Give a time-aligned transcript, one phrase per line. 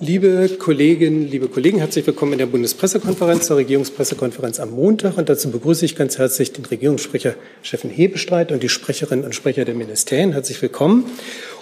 [0.00, 5.18] Liebe Kolleginnen, liebe Kollegen, herzlich willkommen in der Bundespressekonferenz, der Regierungspressekonferenz am Montag.
[5.18, 9.64] Und dazu begrüße ich ganz herzlich den Regierungssprecher Steffen Hebestreit und die Sprecherinnen und Sprecher
[9.64, 10.34] der Ministerien.
[10.34, 11.06] Herzlich willkommen.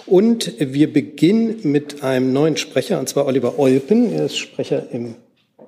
[0.05, 4.13] Und wir beginnen mit einem neuen Sprecher, und zwar Oliver Olpen.
[4.13, 5.15] Er ist Sprecher im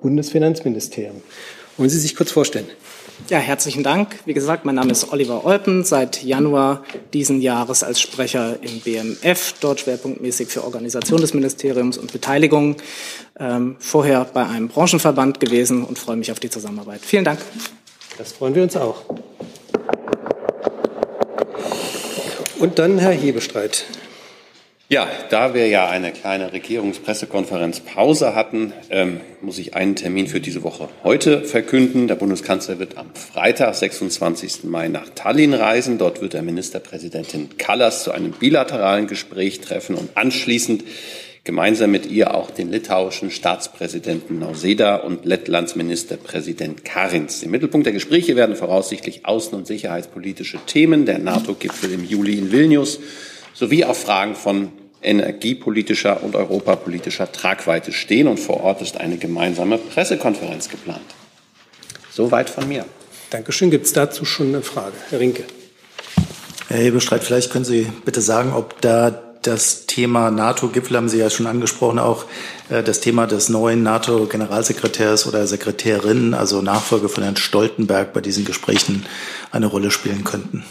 [0.00, 1.22] Bundesfinanzministerium.
[1.80, 2.66] Wollen Sie sich kurz vorstellen?
[3.30, 4.18] Ja, herzlichen Dank.
[4.26, 6.84] Wie gesagt, mein Name ist Oliver Olpen, seit Januar
[7.14, 12.76] diesen Jahres als Sprecher im BMF, dort schwerpunktmäßig für Organisation des Ministeriums und Beteiligung.
[13.38, 17.00] Ähm, vorher bei einem Branchenverband gewesen und freue mich auf die Zusammenarbeit.
[17.00, 17.40] Vielen Dank.
[18.18, 19.02] Das freuen wir uns auch.
[22.58, 23.86] Und dann Herr Hebestreit.
[24.92, 30.40] Ja, da wir ja eine kleine Regierungspressekonferenz Pause hatten, ähm, muss ich einen Termin für
[30.40, 32.08] diese Woche heute verkünden.
[32.08, 34.64] Der Bundeskanzler wird am Freitag, 26.
[34.64, 35.96] Mai, nach Tallinn reisen.
[35.96, 40.82] Dort wird er Ministerpräsidentin Kallas zu einem bilateralen Gespräch treffen und anschließend
[41.44, 47.44] gemeinsam mit ihr auch den litauischen Staatspräsidenten Nauseda und Lettlands Ministerpräsident Karins.
[47.44, 52.50] Im Mittelpunkt der Gespräche werden voraussichtlich außen- und sicherheitspolitische Themen, der NATO-Gipfel im Juli in
[52.50, 52.98] Vilnius
[53.54, 58.28] sowie auch Fragen von energiepolitischer und europapolitischer Tragweite stehen.
[58.28, 61.00] Und vor Ort ist eine gemeinsame Pressekonferenz geplant.
[62.10, 62.84] Soweit von mir.
[63.30, 63.70] Dankeschön.
[63.70, 64.96] Gibt es dazu schon eine Frage?
[65.10, 65.44] Herr Rinke.
[66.68, 69.10] Herr Hebestreit, vielleicht können Sie bitte sagen, ob da
[69.42, 72.26] das Thema NATO-Gipfel haben Sie ja schon angesprochen, auch
[72.68, 78.44] äh, das Thema des neuen NATO-Generalsekretärs oder Sekretärin, also Nachfolge von Herrn Stoltenberg bei diesen
[78.44, 79.06] Gesprächen
[79.50, 80.64] eine Rolle spielen könnten.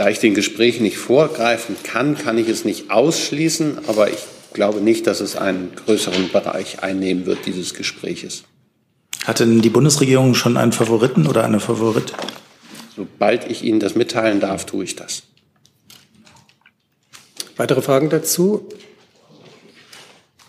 [0.00, 4.20] Da ich den Gesprächen nicht vorgreifen kann, kann ich es nicht ausschließen, aber ich
[4.54, 8.44] glaube nicht, dass es einen größeren Bereich einnehmen wird, dieses Gespräches.
[9.26, 12.14] Hat denn die Bundesregierung schon einen Favoriten oder eine Favorit?
[12.96, 15.24] Sobald ich Ihnen das mitteilen darf, tue ich das.
[17.58, 18.66] Weitere Fragen dazu?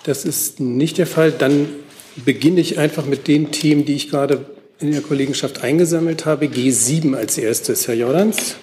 [0.05, 1.33] Das ist nicht der Fall.
[1.33, 1.67] Dann
[2.23, 4.45] beginne ich einfach mit den Themen, die ich gerade
[4.79, 6.45] in der Kollegenschaft eingesammelt habe.
[6.45, 7.89] G7 als erstes.
[7.89, 8.55] Herr Jordans.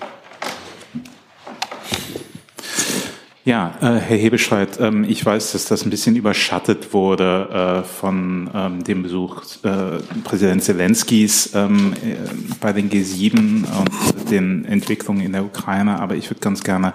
[3.49, 8.51] Ja, äh, Herr Hebestreit, ähm, ich weiß, dass das ein bisschen überschattet wurde äh, von
[8.55, 12.17] ähm, dem Besuch äh, Präsident Zelenskis ähm, äh,
[12.61, 16.93] bei den G7 und den Entwicklungen in der Ukraine, aber ich würde ganz gerne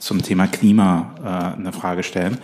[0.00, 2.38] zum Thema Klima äh, eine Frage stellen.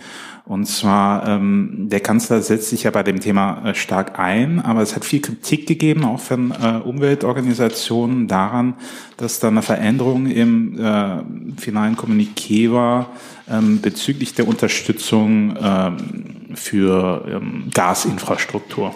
[0.45, 4.81] Und zwar, ähm, der Kanzler setzt sich ja bei dem Thema äh, stark ein, aber
[4.81, 8.75] es hat viel Kritik gegeben, auch von äh, Umweltorganisationen, daran,
[9.17, 11.17] dass da eine Veränderung im äh,
[11.59, 13.09] finalen Kommuniqué war
[13.49, 18.95] ähm, bezüglich der Unterstützung ähm, für ähm, Gasinfrastruktur.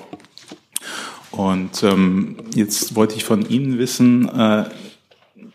[1.31, 4.65] Und ähm, jetzt wollte ich von Ihnen wissen, äh,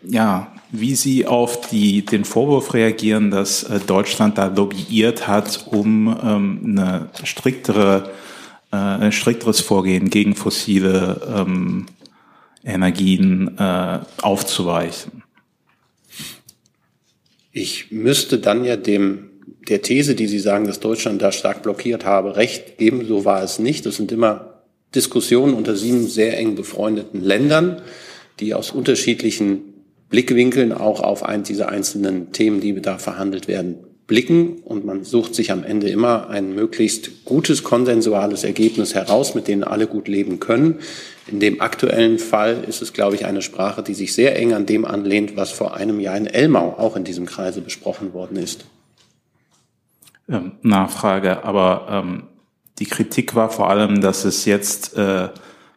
[0.03, 6.07] ja, wie Sie auf die, den Vorwurf reagieren, dass äh, Deutschland da lobbyiert hat, um
[6.07, 8.11] ähm, eine striktere,
[8.71, 11.85] äh, ein strikteres Vorgehen gegen fossile ähm,
[12.63, 15.23] Energien äh, aufzuweichen.
[17.51, 19.29] Ich müsste dann ja dem
[19.67, 23.05] der These, die Sie sagen, dass Deutschland da stark blockiert habe, recht geben.
[23.05, 23.85] So war es nicht.
[23.85, 24.53] Das sind immer
[24.95, 27.81] Diskussionen unter sieben sehr eng befreundeten Ländern,
[28.39, 29.66] die aus unterschiedlichen
[30.09, 34.59] Blickwinkeln auch auf ein, diese einzelnen Themen, die da verhandelt werden, blicken.
[34.63, 39.63] Und man sucht sich am Ende immer ein möglichst gutes konsensuales Ergebnis heraus, mit denen
[39.63, 40.79] alle gut leben können.
[41.27, 44.65] In dem aktuellen Fall ist es, glaube ich, eine Sprache, die sich sehr eng an
[44.65, 48.65] dem anlehnt, was vor einem Jahr in Elmau auch in diesem Kreise besprochen worden ist.
[50.29, 52.23] Ähm, Nachfrage, aber ähm,
[52.79, 55.29] die Kritik war vor allem, dass es jetzt äh,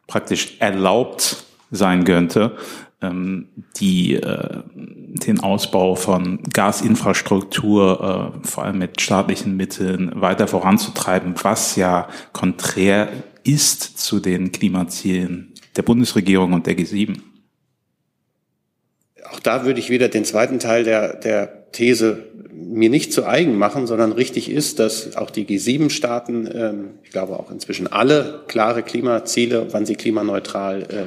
[0.06, 2.56] praktisch erlaubt sein könnte,
[3.02, 11.76] die, äh, den Ausbau von Gasinfrastruktur, äh, vor allem mit staatlichen Mitteln, weiter voranzutreiben, was
[11.76, 13.08] ja konträr
[13.42, 17.18] ist zu den Klimazielen der Bundesregierung und der G7.
[19.30, 23.56] Auch da würde ich wieder den zweiten Teil der, der These mir nicht zu eigen
[23.56, 28.82] machen, sondern richtig ist, dass auch die G7-Staaten, ähm, ich glaube auch inzwischen alle klare
[28.82, 31.06] Klimaziele, wann sie klimaneutral äh,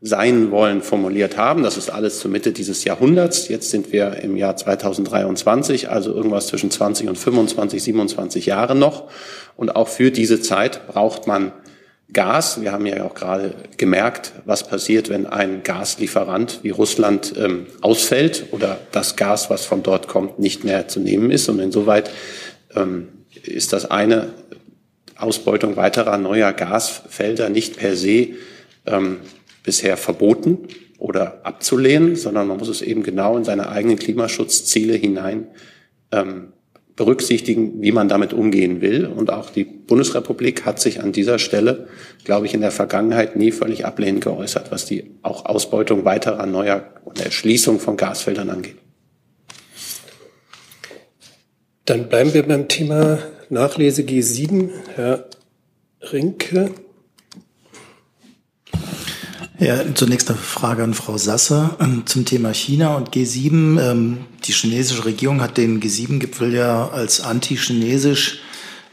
[0.00, 1.62] sein wollen, formuliert haben.
[1.62, 3.48] Das ist alles zur Mitte dieses Jahrhunderts.
[3.48, 9.04] Jetzt sind wir im Jahr 2023, also irgendwas zwischen 20 und 25, 27 Jahre noch.
[9.56, 11.52] Und auch für diese Zeit braucht man
[12.12, 12.60] Gas.
[12.60, 18.46] Wir haben ja auch gerade gemerkt, was passiert, wenn ein Gaslieferant wie Russland ähm, ausfällt
[18.52, 21.48] oder das Gas, was von dort kommt, nicht mehr zu nehmen ist.
[21.48, 22.10] Und insoweit
[22.76, 23.08] ähm,
[23.42, 24.28] ist das eine
[25.16, 28.28] Ausbeutung weiterer neuer Gasfelder nicht per se
[28.86, 29.18] ähm,
[29.66, 35.48] bisher verboten oder abzulehnen, sondern man muss es eben genau in seine eigenen Klimaschutzziele hinein
[36.12, 36.52] ähm,
[36.94, 39.04] berücksichtigen, wie man damit umgehen will.
[39.04, 41.88] Und auch die Bundesrepublik hat sich an dieser Stelle,
[42.24, 46.94] glaube ich, in der Vergangenheit nie völlig ablehnend geäußert, was die auch Ausbeutung weiterer neuer
[47.04, 48.76] und Erschließung von Gasfeldern angeht.
[51.84, 53.18] Dann bleiben wir beim Thema
[53.50, 54.70] Nachlese G7.
[54.94, 55.26] Herr
[56.00, 56.70] Rinke.
[59.58, 63.80] Ja, zunächst eine Frage an Frau Sasse ähm, zum Thema China und G7.
[63.80, 68.40] Ähm, die chinesische Regierung hat den G7-Gipfel ja als anti-chinesisch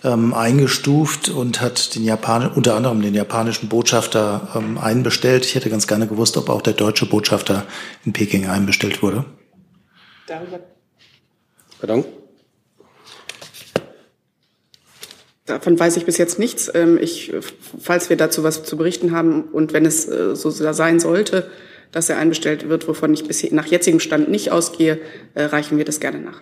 [0.06, 5.46] ähm, eingestuft und hat den Japan unter anderem den japanischen Botschafter einbestellt.
[5.46, 7.66] Ich hätte ganz gerne gewusst, ob auch der deutsche Botschafter
[8.06, 9.26] in Peking einbestellt wurde.
[10.28, 10.60] Darüber.
[11.80, 12.06] Pardon?
[15.46, 16.72] Davon weiß ich bis jetzt nichts.
[16.74, 17.34] Ähm, ich,
[17.80, 21.50] falls wir dazu was zu berichten haben und wenn es äh, so sein sollte,
[21.92, 25.00] dass er einbestellt wird, wovon ich bis nach jetzigem Stand nicht ausgehe,
[25.36, 26.42] äh, reichen wir das gerne nach.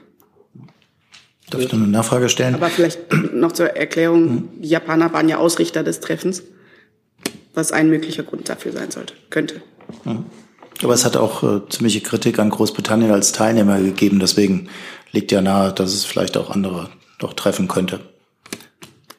[1.50, 2.56] Darf ich noch eine Nachfrage stellen?
[2.56, 3.00] Aber vielleicht
[3.34, 4.30] noch zur Erklärung.
[4.30, 4.50] Hm.
[4.62, 6.44] Die Japaner waren ja Ausrichter des Treffens,
[7.54, 9.62] was ein möglicher Grund dafür sein sollte, könnte.
[10.04, 10.26] Hm.
[10.84, 14.20] Aber es hat auch äh, ziemliche Kritik an Großbritannien als Teilnehmer gegeben.
[14.20, 14.70] Deswegen
[15.12, 16.90] liegt ja nahe, dass es vielleicht auch andere
[17.20, 18.00] doch treffen könnte.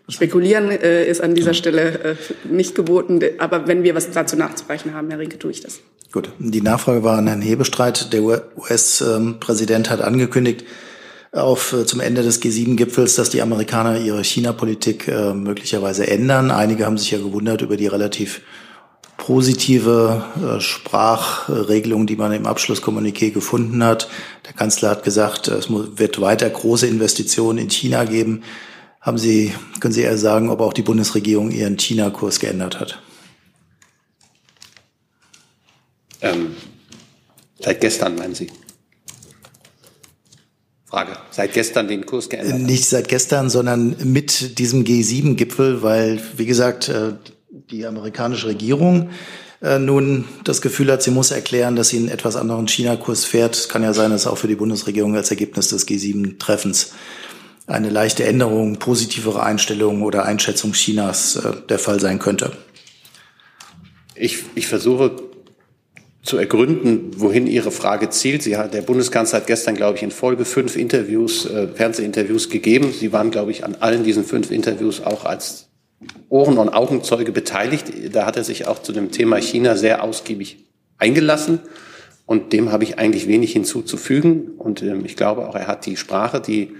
[0.08, 4.94] Spekulieren äh, ist an dieser Stelle äh, nicht geboten, aber wenn wir was dazu nachzureichen
[4.94, 5.80] haben, Herr Rinke, tue ich das.
[6.10, 8.12] Gut, die Nachfrage war an Herrn Hebestreit.
[8.12, 10.64] Der US-Präsident hat angekündigt,
[11.32, 16.50] auf äh, zum Ende des G7-Gipfels, dass die Amerikaner ihre China-Politik äh, möglicherweise ändern.
[16.50, 18.42] Einige haben sich ja gewundert über die relativ
[19.16, 24.08] positive äh, Sprachregelung, die man im Abschlusskommuniqué gefunden hat.
[24.46, 28.42] Der Kanzler hat gesagt, es wird weiter große Investitionen in China geben.
[29.02, 33.02] Haben Sie, können Sie eher sagen, ob auch die Bundesregierung ihren China-Kurs geändert hat?
[36.20, 36.54] Ähm,
[37.60, 38.48] seit gestern, meinen Sie?
[40.86, 41.16] Frage.
[41.32, 42.60] Seit gestern den Kurs geändert?
[42.60, 47.14] Nicht seit gestern, sondern mit diesem G7-Gipfel, weil, wie gesagt, äh,
[47.50, 49.10] die amerikanische Regierung
[49.62, 53.68] äh, nun das Gefühl hat, sie muss erklären, dass sie einen etwas anderen China-Kurs fährt.
[53.68, 56.92] Kann ja sein, dass auch für die Bundesregierung als Ergebnis des G7-Treffens
[57.66, 62.52] eine leichte Änderung, positivere Einstellung oder Einschätzung Chinas äh, der Fall sein könnte?
[64.14, 65.16] Ich, ich versuche
[66.22, 68.42] zu ergründen, wohin Ihre Frage zielt.
[68.42, 72.92] Sie hat, der Bundeskanzler hat gestern, glaube ich, in Folge fünf Interviews, äh, Fernsehinterviews gegeben.
[72.92, 75.68] Sie waren, glaube ich, an allen diesen fünf Interviews auch als
[76.28, 77.92] Ohren- und Augenzeuge beteiligt.
[78.12, 80.64] Da hat er sich auch zu dem Thema China sehr ausgiebig
[80.98, 81.60] eingelassen.
[82.24, 84.52] Und dem habe ich eigentlich wenig hinzuzufügen.
[84.58, 86.72] Und ähm, ich glaube auch, er hat die Sprache, die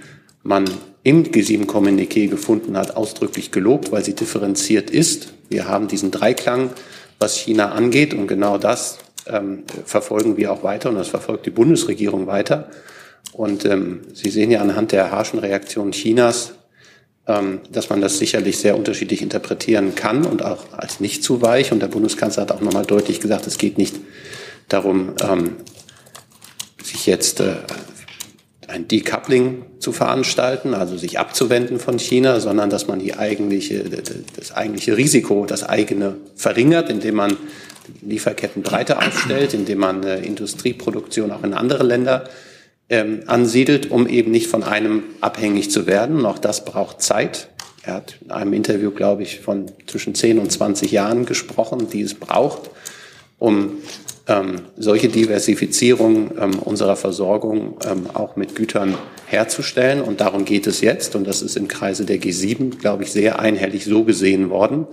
[0.42, 0.68] man
[1.02, 5.32] im G7-Kommuniqué gefunden hat, ausdrücklich gelobt, weil sie differenziert ist.
[5.48, 6.70] Wir haben diesen Dreiklang,
[7.18, 11.50] was China angeht, und genau das ähm, verfolgen wir auch weiter und das verfolgt die
[11.50, 12.70] Bundesregierung weiter.
[13.32, 16.54] Und ähm, Sie sehen ja anhand der harschen Reaktion Chinas,
[17.26, 21.72] ähm, dass man das sicherlich sehr unterschiedlich interpretieren kann und auch als nicht zu weich.
[21.72, 23.96] Und der Bundeskanzler hat auch nochmal deutlich gesagt, es geht nicht
[24.68, 25.56] darum, ähm,
[26.82, 27.54] sich jetzt äh,
[28.72, 33.84] ein Decoupling zu veranstalten, also sich abzuwenden von China, sondern dass man die eigentliche,
[34.36, 37.36] das eigentliche Risiko, das eigene verringert, indem man
[38.00, 42.24] Lieferketten breiter aufstellt, indem man äh, Industrieproduktion auch in andere Länder
[42.88, 46.18] ähm, ansiedelt, um eben nicht von einem abhängig zu werden.
[46.18, 47.48] Und auch das braucht Zeit.
[47.82, 52.02] Er hat in einem Interview, glaube ich, von zwischen 10 und 20 Jahren gesprochen, die
[52.02, 52.70] es braucht,
[53.38, 53.78] um
[54.28, 60.00] ähm, solche Diversifizierung ähm, unserer Versorgung ähm, auch mit Gütern herzustellen.
[60.00, 61.16] Und darum geht es jetzt.
[61.16, 64.86] Und das ist im Kreise der G7, glaube ich, sehr einhellig so gesehen worden.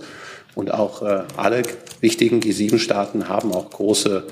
[0.54, 1.62] Und auch äh, alle
[2.00, 4.24] wichtigen G7-Staaten haben auch große,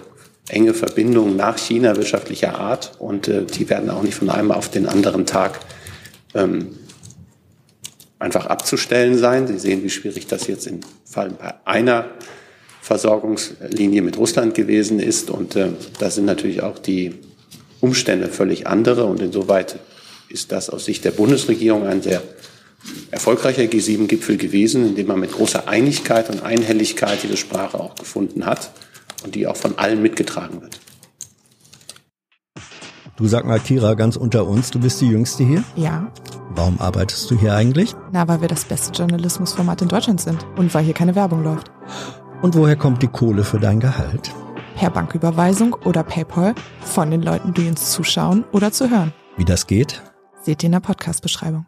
[0.48, 2.92] enge Verbindungen nach China wirtschaftlicher Art.
[2.98, 5.60] Und äh, die werden auch nicht von einem auf den anderen Tag
[6.34, 6.76] ähm,
[8.18, 9.46] einfach abzustellen sein.
[9.46, 12.06] Sie sehen, wie schwierig das jetzt im Fall bei einer
[12.88, 15.30] Versorgungslinie mit Russland gewesen ist.
[15.30, 15.68] Und äh,
[15.98, 17.14] da sind natürlich auch die
[17.80, 19.04] Umstände völlig andere.
[19.04, 19.78] Und insoweit
[20.30, 22.22] ist das aus Sicht der Bundesregierung ein sehr
[23.10, 28.46] erfolgreicher G7-Gipfel gewesen, in dem man mit großer Einigkeit und Einhelligkeit diese Sprache auch gefunden
[28.46, 28.70] hat
[29.22, 30.80] und die auch von allen mitgetragen wird.
[33.16, 35.62] Du sag mal, Kira, ganz unter uns, du bist die Jüngste hier?
[35.76, 36.10] Ja.
[36.50, 37.94] Warum arbeitest du hier eigentlich?
[38.12, 41.70] Na, weil wir das beste Journalismusformat in Deutschland sind und weil hier keine Werbung läuft.
[42.40, 44.32] Und woher kommt die Kohle für dein Gehalt?
[44.76, 49.12] Per Banküberweisung oder PayPal von den Leuten, die uns zuschauen oder zu hören.
[49.36, 50.00] Wie das geht?
[50.42, 51.66] Seht ihr in der Podcast-Beschreibung.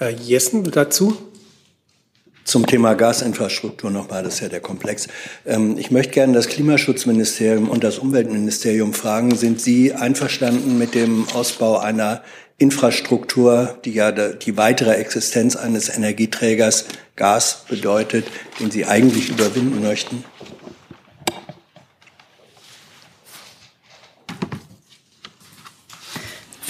[0.00, 1.16] Äh, Jessen dazu?
[2.44, 5.08] Zum Thema Gasinfrastruktur nochmal, das ist ja der Komplex.
[5.44, 11.26] Ähm, ich möchte gerne das Klimaschutzministerium und das Umweltministerium fragen, sind Sie einverstanden mit dem
[11.34, 12.22] Ausbau einer
[12.60, 16.84] Infrastruktur, die ja die weitere Existenz eines Energieträgers
[17.16, 18.26] Gas bedeutet,
[18.60, 20.24] den Sie eigentlich überwinden möchten?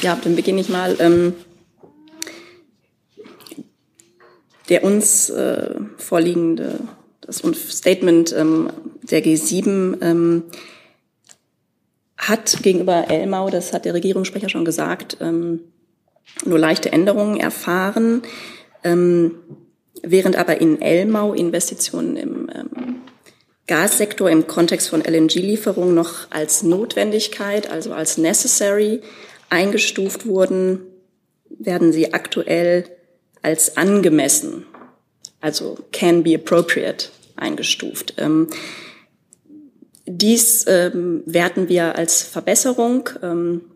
[0.01, 0.97] Ja, dann beginne ich mal.
[1.01, 1.35] Ähm,
[4.69, 6.79] der uns äh, vorliegende
[7.21, 8.71] das Statement ähm,
[9.03, 10.45] der G7 ähm,
[12.17, 15.61] hat gegenüber Elmau, das hat der Regierungssprecher schon gesagt, ähm,
[16.45, 18.23] nur leichte Änderungen erfahren,
[18.85, 19.37] ähm,
[20.03, 22.97] während aber in Elmau Investitionen im ähm,
[23.67, 29.01] Gassektor im Kontext von LNG-Lieferungen noch als Notwendigkeit, also als necessary
[29.49, 30.81] eingestuft wurden,
[31.49, 32.85] werden sie aktuell
[33.43, 34.67] als angemessen,
[35.41, 38.15] also can be appropriate eingestuft.
[38.19, 38.49] Ähm,
[40.07, 43.70] dies ähm, werten wir als Verbesserung, ähm,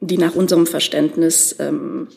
[0.00, 2.08] die nach unserem Verständnis ähm,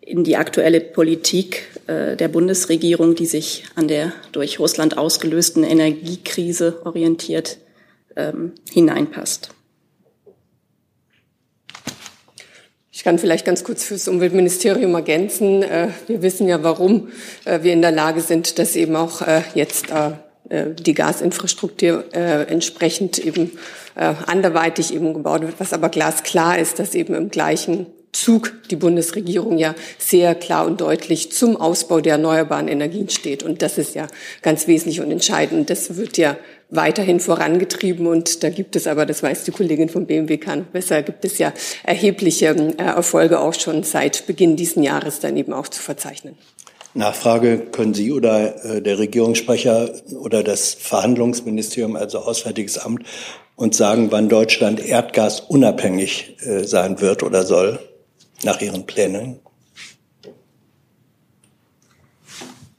[0.00, 6.80] in die aktuelle Politik äh, der Bundesregierung, die sich an der durch Russland ausgelösten Energiekrise
[6.84, 7.58] orientiert,
[8.16, 9.50] ähm, hineinpasst.
[13.00, 15.62] Ich kann vielleicht ganz kurz fürs Umweltministerium ergänzen.
[15.62, 17.08] Äh, wir wissen ja, warum
[17.46, 19.86] äh, wir in der Lage sind, dass eben auch äh, jetzt
[20.52, 23.52] die Gasinfrastruktur entsprechend eben
[23.94, 25.54] anderweitig eben gebaut wird.
[25.58, 30.80] Was aber glasklar ist, dass eben im gleichen Zug die Bundesregierung ja sehr klar und
[30.80, 33.44] deutlich zum Ausbau der erneuerbaren Energien steht.
[33.44, 34.08] Und das ist ja
[34.42, 35.70] ganz wesentlich und entscheidend.
[35.70, 36.36] Das wird ja
[36.70, 38.08] weiterhin vorangetrieben.
[38.08, 41.38] Und da gibt es aber, das weiß die Kollegin vom BMWK noch besser, gibt es
[41.38, 41.52] ja
[41.84, 46.36] erhebliche äh, Erfolge auch schon seit Beginn diesen Jahres dann eben auch zu verzeichnen.
[46.94, 53.04] Nachfrage, können Sie oder äh, der Regierungssprecher oder das Verhandlungsministerium, also Auswärtiges Amt,
[53.56, 57.78] uns sagen, wann Deutschland erdgasunabhängig äh, sein wird oder soll,
[58.42, 59.38] nach Ihren Plänen?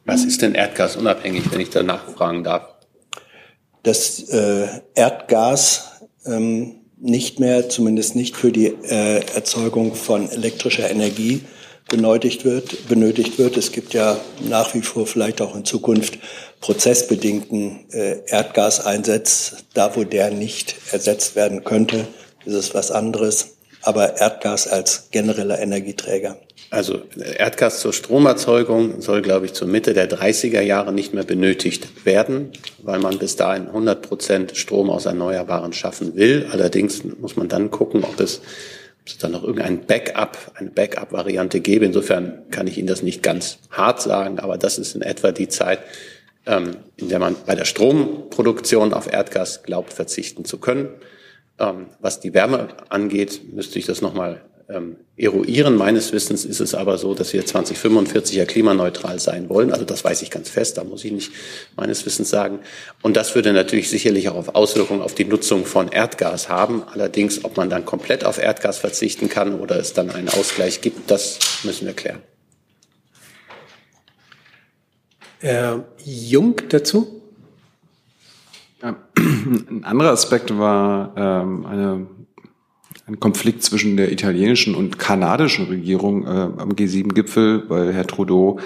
[0.06, 2.68] Was ist denn erdgasunabhängig, wenn ich danach fragen darf?
[3.84, 11.42] dass äh, Erdgas ähm, nicht mehr, zumindest nicht für die Erzeugung von elektrischer Energie
[11.92, 13.58] benötigt wird, benötigt wird.
[13.58, 14.20] Es gibt ja
[14.50, 16.18] nach wie vor vielleicht auch in Zukunft
[16.60, 19.58] prozessbedingten äh, Erdgaseinsatz.
[19.76, 22.08] Da, wo der nicht ersetzt werden könnte,
[22.46, 23.58] ist es was anderes.
[23.84, 26.38] Aber Erdgas als genereller Energieträger
[26.72, 27.02] also
[27.38, 32.54] Erdgas zur Stromerzeugung soll, glaube ich, zur Mitte der 30er Jahre nicht mehr benötigt werden,
[32.82, 36.48] weil man bis dahin 100 Prozent Strom aus Erneuerbaren schaffen will.
[36.50, 38.42] Allerdings muss man dann gucken, ob es,
[39.06, 41.86] es dann noch irgendein Backup, eine Backup-Variante gäbe.
[41.86, 45.48] Insofern kann ich Ihnen das nicht ganz hart sagen, aber das ist in etwa die
[45.48, 45.80] Zeit,
[46.46, 50.90] ähm, in der man bei der Stromproduktion auf Erdgas glaubt, verzichten zu können.
[51.60, 54.42] Ähm, was die Wärme angeht, müsste ich das nochmal
[54.74, 55.76] ähm, eruieren.
[55.76, 59.72] Meines Wissens ist es aber so, dass wir 2045 ja klimaneutral sein wollen.
[59.72, 61.32] Also das weiß ich ganz fest, da muss ich nicht
[61.76, 62.60] meines Wissens sagen.
[63.02, 66.84] Und das würde natürlich sicherlich auch auf Auswirkungen auf die Nutzung von Erdgas haben.
[66.92, 71.12] Allerdings, ob man dann komplett auf Erdgas verzichten kann oder es dann einen Ausgleich gibt,
[71.12, 72.20] das müssen wir klären.
[75.40, 77.22] Herr Jung dazu?
[78.82, 82.08] Ein anderer Aspekt war ähm, eine
[83.12, 88.60] ein Konflikt zwischen der italienischen und kanadischen Regierung äh, am G7-Gipfel, weil Herr Trudeau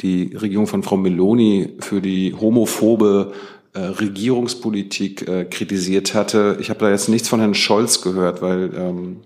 [0.00, 3.32] die Regierung von Frau Meloni für die homophobe
[3.74, 6.56] äh, Regierungspolitik äh, kritisiert hatte.
[6.60, 9.16] Ich habe da jetzt nichts von Herrn Scholz gehört, weil ähm,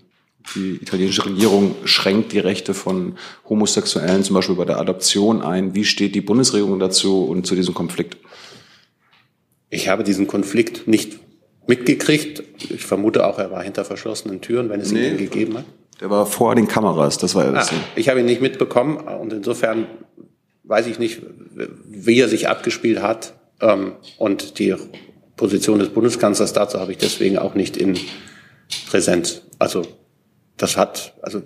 [0.55, 3.17] die italienische Regierung schränkt die Rechte von
[3.49, 5.75] Homosexuellen zum Beispiel bei der Adoption ein.
[5.75, 8.17] Wie steht die Bundesregierung dazu und zu diesem Konflikt?
[9.69, 11.19] Ich habe diesen Konflikt nicht
[11.67, 12.43] mitgekriegt.
[12.69, 15.65] Ich vermute auch, er war hinter verschlossenen Türen, wenn es nee, ihn gegeben hat.
[15.99, 17.71] Der war vor den Kameras, das war ja das.
[17.71, 19.87] Ah, ich habe ihn nicht mitbekommen und insofern
[20.63, 21.21] weiß ich nicht,
[21.85, 23.33] wie er sich abgespielt hat.
[23.61, 24.75] Ähm, und die
[25.35, 27.97] Position des Bundeskanzlers dazu habe ich deswegen auch nicht in
[28.89, 29.41] Präsenz.
[29.59, 29.83] Also
[30.57, 31.41] das hat, also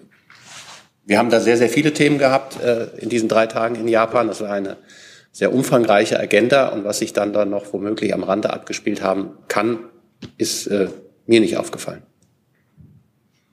[1.05, 4.27] wir haben da sehr, sehr viele Themen gehabt äh, in diesen drei Tagen in Japan.
[4.27, 4.77] Das war eine
[5.31, 9.79] sehr umfangreiche Agenda und was sich dann da noch womöglich am Rande abgespielt haben kann,
[10.37, 10.89] ist äh,
[11.25, 12.03] mir nicht aufgefallen.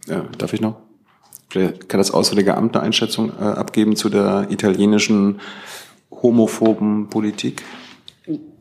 [0.06, 0.76] Ja, darf ich noch?
[1.50, 5.40] Vielleicht kann das Auswärtige Amt eine Einschätzung äh, abgeben zu der italienischen
[6.10, 7.62] homophoben Politik?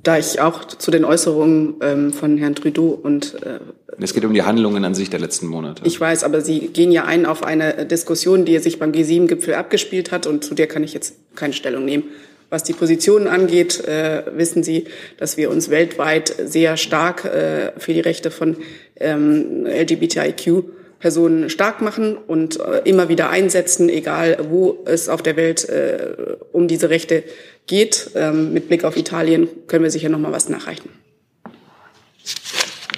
[0.03, 3.59] Da ich auch zu den Äußerungen ähm, von Herrn Trudeau und äh,
[3.99, 5.81] es geht um die Handlungen an sich der letzten Monate.
[5.85, 10.11] Ich weiß, aber Sie gehen ja ein auf eine Diskussion, die sich beim G7-Gipfel abgespielt
[10.11, 12.03] hat und zu der kann ich jetzt keine Stellung nehmen.
[12.49, 14.85] Was die Positionen angeht, äh, wissen Sie,
[15.17, 18.57] dass wir uns weltweit sehr stark äh, für die Rechte von
[18.99, 20.63] ähm, LGBTIQ
[20.99, 26.37] Personen stark machen und äh, immer wieder einsetzen, egal wo es auf der Welt äh,
[26.51, 27.23] um diese Rechte
[27.67, 28.11] geht.
[28.15, 30.89] Ähm, mit Blick auf Italien können wir sicher noch mal was nachreichen.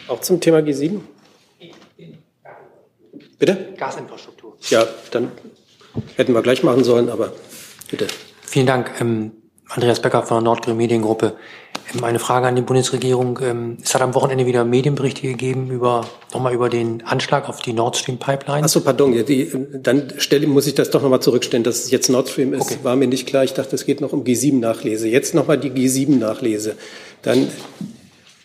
[0.07, 1.01] Auch zum Thema G7?
[3.37, 3.73] Bitte?
[3.77, 4.57] Gasinfrastruktur.
[4.69, 5.31] Ja, dann
[6.15, 7.33] hätten wir gleich machen sollen, aber
[7.89, 8.07] bitte.
[8.41, 8.91] Vielen Dank.
[8.99, 9.31] Ähm,
[9.69, 11.35] Andreas Becker von der Nordgrün Mediengruppe.
[11.93, 13.39] Ähm, eine Frage an die Bundesregierung.
[13.41, 17.73] Ähm, es hat am Wochenende wieder Medienberichte gegeben über nochmal über den Anschlag auf die
[17.73, 18.63] Nord Stream Pipeline.
[18.63, 22.29] Achso, pardon, die, dann stelle, muss ich das doch nochmal zurückstellen, dass es jetzt Nord
[22.29, 22.61] Stream ist.
[22.61, 22.77] Okay.
[22.83, 23.43] War mir nicht klar.
[23.43, 25.07] Ich dachte, es geht noch um G7-Nachlese.
[25.07, 26.75] Jetzt nochmal die G7-Nachlese.
[27.21, 27.47] Dann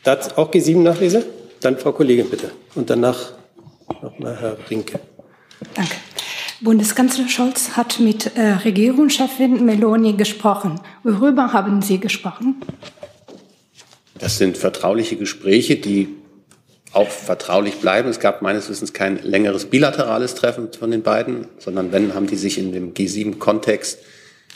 [0.02, 1.25] das auch G7-Nachlese?
[1.61, 2.50] Dann Frau Kollegin bitte.
[2.75, 3.33] Und danach
[4.02, 5.00] nochmal Herr Rinke.
[5.75, 5.95] Danke.
[6.64, 10.80] Bundeskanzler Scholz hat mit äh, Regierungschefin Meloni gesprochen.
[11.02, 12.56] Worüber haben Sie gesprochen?
[14.18, 16.09] Das sind vertrauliche Gespräche, die
[16.94, 18.09] auch vertraulich bleiben.
[18.09, 22.37] Es gab meines Wissens kein längeres bilaterales Treffen von den beiden, sondern wenn, haben die
[22.37, 23.99] sich in dem G7-Kontext,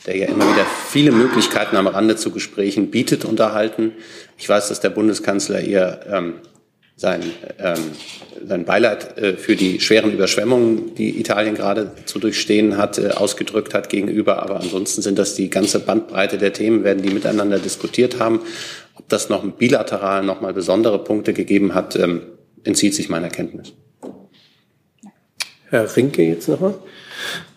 [0.06, 3.92] der ja immer wieder viele Möglichkeiten am Rande zu Gesprächen bietet, unterhalten.
[4.38, 6.34] Ich weiß, dass der Bundeskanzler ihr ähm,
[6.98, 7.22] sein,
[7.60, 7.92] ähm,
[8.44, 13.72] sein Beileid äh, für die schweren Überschwemmungen, die Italien gerade zu durchstehen hat, äh, ausgedrückt
[13.72, 14.42] hat gegenüber.
[14.42, 18.40] Aber ansonsten sind das die ganze Bandbreite der Themen, werden die miteinander diskutiert haben.
[18.96, 22.22] Ob das noch bilateral noch mal besondere Punkte gegeben hat, ähm,
[22.64, 23.72] entzieht sich meiner Kenntnis.
[25.70, 26.74] Herr Rinke jetzt nochmal.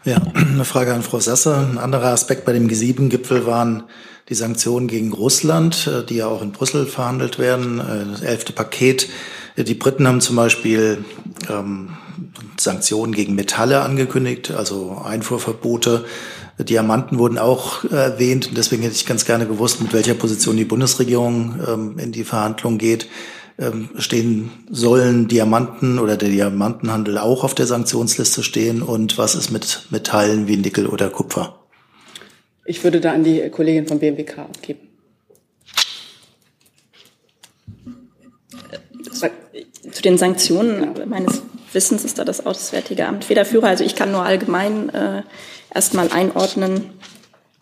[0.04, 1.68] Ja, eine Frage an Frau Sasser.
[1.68, 3.84] Ein anderer Aspekt bei dem G7-Gipfel waren
[4.30, 8.54] die Sanktionen gegen Russland, äh, die ja auch in Brüssel verhandelt werden, äh, das elfte
[8.54, 9.10] Paket.
[9.58, 11.04] Die Briten haben zum Beispiel
[11.50, 11.90] ähm,
[12.58, 16.06] Sanktionen gegen Metalle angekündigt, also Einfuhrverbote.
[16.58, 18.48] Diamanten wurden auch erwähnt.
[18.48, 22.24] Und deswegen hätte ich ganz gerne gewusst, mit welcher Position die Bundesregierung ähm, in die
[22.24, 23.08] Verhandlungen geht.
[23.58, 28.82] Ähm, stehen, sollen Diamanten oder der Diamantenhandel auch auf der Sanktionsliste stehen?
[28.82, 31.61] Und was ist mit Metallen wie Nickel oder Kupfer?
[32.66, 34.88] Ich würde da an die Kollegin von BMWK abgeben.
[39.92, 41.06] Zu den Sanktionen genau.
[41.06, 41.42] meines
[41.74, 43.68] Wissens ist da das Auswärtige Amt Federführer.
[43.68, 45.24] Also ich kann nur allgemein äh,
[45.74, 46.92] erstmal einordnen,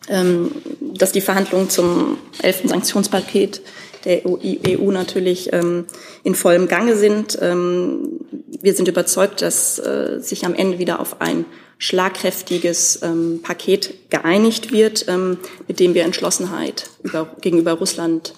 [0.09, 0.51] ähm,
[0.93, 3.62] dass die Verhandlungen zum elften Sanktionspaket
[4.05, 5.85] der EU, EU natürlich ähm,
[6.23, 7.38] in vollem Gange sind.
[7.41, 8.19] Ähm,
[8.62, 11.45] wir sind überzeugt, dass äh, sich am Ende wieder auf ein
[11.79, 15.37] schlagkräftiges ähm, Paket geeinigt wird, ähm,
[15.67, 18.33] mit dem wir Entschlossenheit über, gegenüber Russland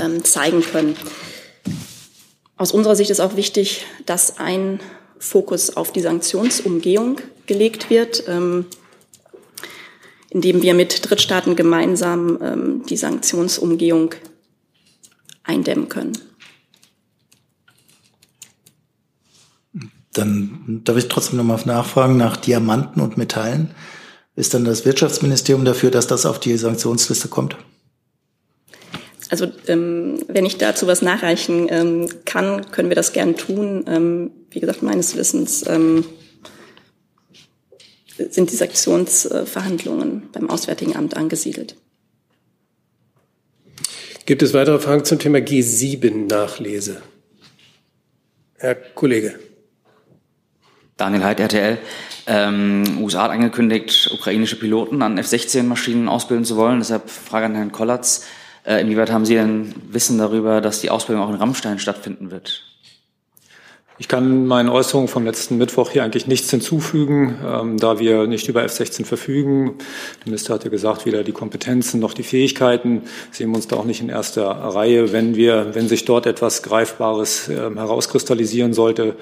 [0.00, 0.96] ähm, zeigen können.
[2.56, 4.80] Aus unserer Sicht ist auch wichtig, dass ein
[5.18, 8.66] Fokus auf die Sanktionsumgehung gelegt wird, ähm,
[10.30, 14.14] indem wir mit Drittstaaten gemeinsam ähm, die Sanktionsumgehung
[15.42, 16.16] eindämmen können.
[20.14, 23.72] Dann darf ich trotzdem noch mal nachfragen nach Diamanten und Metallen.
[24.36, 27.56] Ist dann das Wirtschaftsministerium dafür, dass das auf die Sanktionsliste kommt?
[29.30, 33.84] Also ähm, wenn ich dazu was nachreichen ähm, kann, können wir das gern tun.
[33.88, 36.04] Ähm, wie gesagt, meines Wissens ähm,
[38.16, 41.76] sind die Sanktionsverhandlungen beim Auswärtigen Amt angesiedelt.
[44.26, 47.02] Gibt es weitere Fragen zum Thema G7-Nachlese?
[48.56, 49.38] Herr Kollege.
[50.96, 51.78] Daniel Heid, RTL.
[52.26, 56.78] Ähm, USA hat angekündigt, ukrainische Piloten an F-16-Maschinen ausbilden zu wollen.
[56.78, 58.26] Deshalb Frage an Herrn Kollatz.
[58.64, 62.73] Äh, inwieweit haben Sie denn Wissen darüber, dass die Ausbildung auch in Rammstein stattfinden wird?
[63.96, 68.48] Ich kann meinen Äußerungen vom letzten Mittwoch hier eigentlich nichts hinzufügen, ähm, da wir nicht
[68.48, 69.78] über F-16 verfügen.
[70.18, 73.84] Der Minister hatte gesagt, weder die Kompetenzen noch die Fähigkeiten sehen wir uns da auch
[73.84, 75.12] nicht in erster Reihe.
[75.12, 79.14] Wenn wir, wenn sich dort etwas Greifbares äh, herauskristallisieren sollte,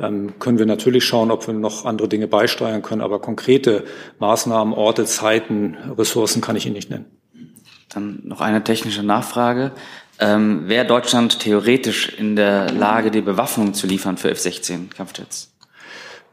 [0.00, 3.00] ähm, können wir natürlich schauen, ob wir noch andere Dinge beisteuern können.
[3.00, 3.82] Aber konkrete
[4.20, 7.06] Maßnahmen, Orte, Zeiten, Ressourcen kann ich Ihnen nicht nennen.
[7.88, 9.72] Dann noch eine technische Nachfrage.
[10.20, 15.50] Ähm, Wäre Deutschland theoretisch in der Lage, die Bewaffnung zu liefern für F-16 Kampfjets?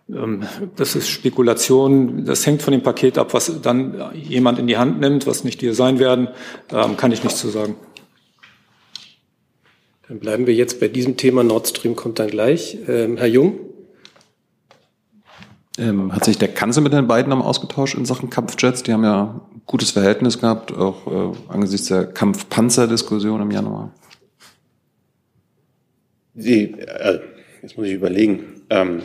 [0.10, 0.44] Ähm,
[0.76, 2.26] das ist Spekulation.
[2.26, 5.62] Das hängt von dem Paket ab, was dann jemand in die Hand nimmt, was nicht
[5.62, 6.28] wir sein werden,
[6.72, 7.76] ähm, kann ich nicht zu sagen.
[10.10, 11.44] Dann bleiben wir jetzt bei diesem Thema.
[11.44, 12.78] Nord Stream kommt dann gleich.
[12.88, 13.60] Ähm, Herr Jung?
[15.78, 18.84] Ähm, hat sich der Kanzler mit den beiden am ausgetauscht in Sachen Kampfjets?
[18.84, 23.92] Die haben ja gutes Verhältnis gehabt, auch äh, angesichts der Kampfpanzerdiskussion im Januar?
[26.34, 27.20] Die, äh,
[27.62, 28.62] jetzt muss ich überlegen.
[28.70, 29.02] Ähm,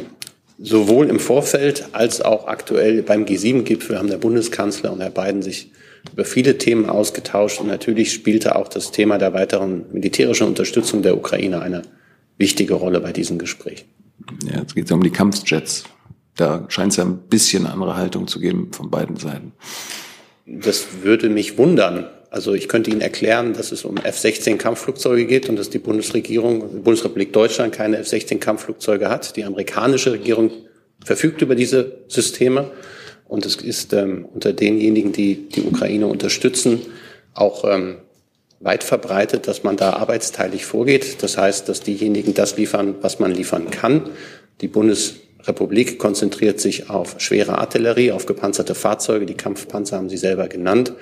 [0.59, 5.73] sowohl im Vorfeld als auch aktuell beim G7-Gipfel haben der Bundeskanzler und Herr Biden sich
[6.13, 11.17] über viele Themen ausgetauscht und natürlich spielte auch das Thema der weiteren militärischen Unterstützung der
[11.17, 11.83] Ukraine eine
[12.39, 13.85] wichtige Rolle bei diesem Gespräch.
[14.45, 15.85] Ja, jetzt geht es ja um die Kampfjets.
[16.37, 19.53] Da scheint es ja ein bisschen andere Haltung zu geben von beiden Seiten.
[20.47, 22.09] Das würde mich wundern.
[22.31, 26.77] Also ich könnte Ihnen erklären, dass es um F-16 Kampfflugzeuge geht und dass die Bundesregierung,
[26.77, 29.37] die Bundesrepublik Deutschland keine F-16 Kampfflugzeuge hat.
[29.37, 30.51] Die amerikanische Regierung
[31.05, 32.71] verfügt über diese Systeme.
[33.29, 36.83] Und es ist ähm, unter denjenigen, die die Ukraine unterstützen,
[37.35, 37.99] auch ähm,
[38.61, 41.23] weit verbreitet, dass man da arbeitsteilig vorgeht.
[41.23, 44.11] Das heißt, dass diejenigen das liefern, was man liefern kann.
[44.61, 44.69] Die
[45.43, 50.93] Bundesrepublik konzentriert sich auf schwere Artillerie, auf gepanzerte Fahrzeuge, die Kampfpanzer haben Sie selber genannt,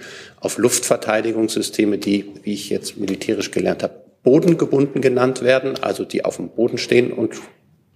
[0.41, 6.37] auf Luftverteidigungssysteme, die, wie ich jetzt militärisch gelernt habe, bodengebunden genannt werden, also die auf
[6.37, 7.35] dem Boden stehen und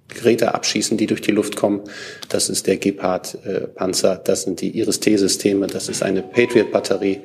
[0.09, 1.83] Geräte abschießen, die durch die Luft kommen.
[2.29, 7.23] Das ist der Gepard-Panzer, das sind die Iris-T-Systeme, das ist eine Patriot-Batterie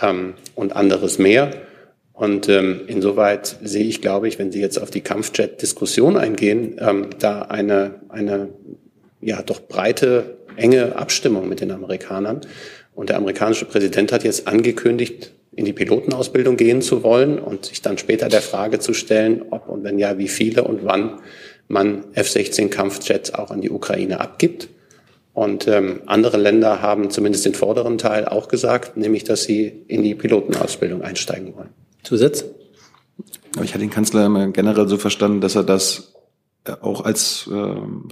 [0.00, 1.50] ähm, und anderes mehr.
[2.16, 7.10] Und ähm, insoweit sehe ich, glaube ich, wenn Sie jetzt auf die Kampfjet-Diskussion eingehen, ähm,
[7.18, 8.48] da eine, eine
[9.20, 12.40] ja doch breite, enge Abstimmung mit den Amerikanern.
[12.94, 17.82] Und der amerikanische Präsident hat jetzt angekündigt, in die Pilotenausbildung gehen zu wollen und sich
[17.82, 21.20] dann später der Frage zu stellen, ob und wenn ja, wie viele und wann
[21.68, 24.68] man F-16 Kampfjets auch an die Ukraine abgibt.
[25.34, 30.02] Und ähm, andere Länder haben zumindest den vorderen Teil auch gesagt, nämlich dass sie in
[30.02, 31.85] die Pilotenausbildung einsteigen wollen.
[32.06, 32.44] Zusatz?
[33.54, 36.14] Aber ich hatte den Kanzler immer generell so verstanden, dass er das
[36.64, 37.54] äh, auch als äh,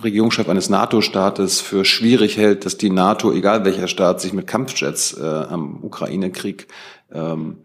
[0.02, 5.16] Regierungschef eines NATO-Staates für schwierig hält, dass die NATO, egal welcher Staat, sich mit Kampfjets
[5.18, 6.66] äh, am Ukraine-Krieg
[7.12, 7.58] ähm,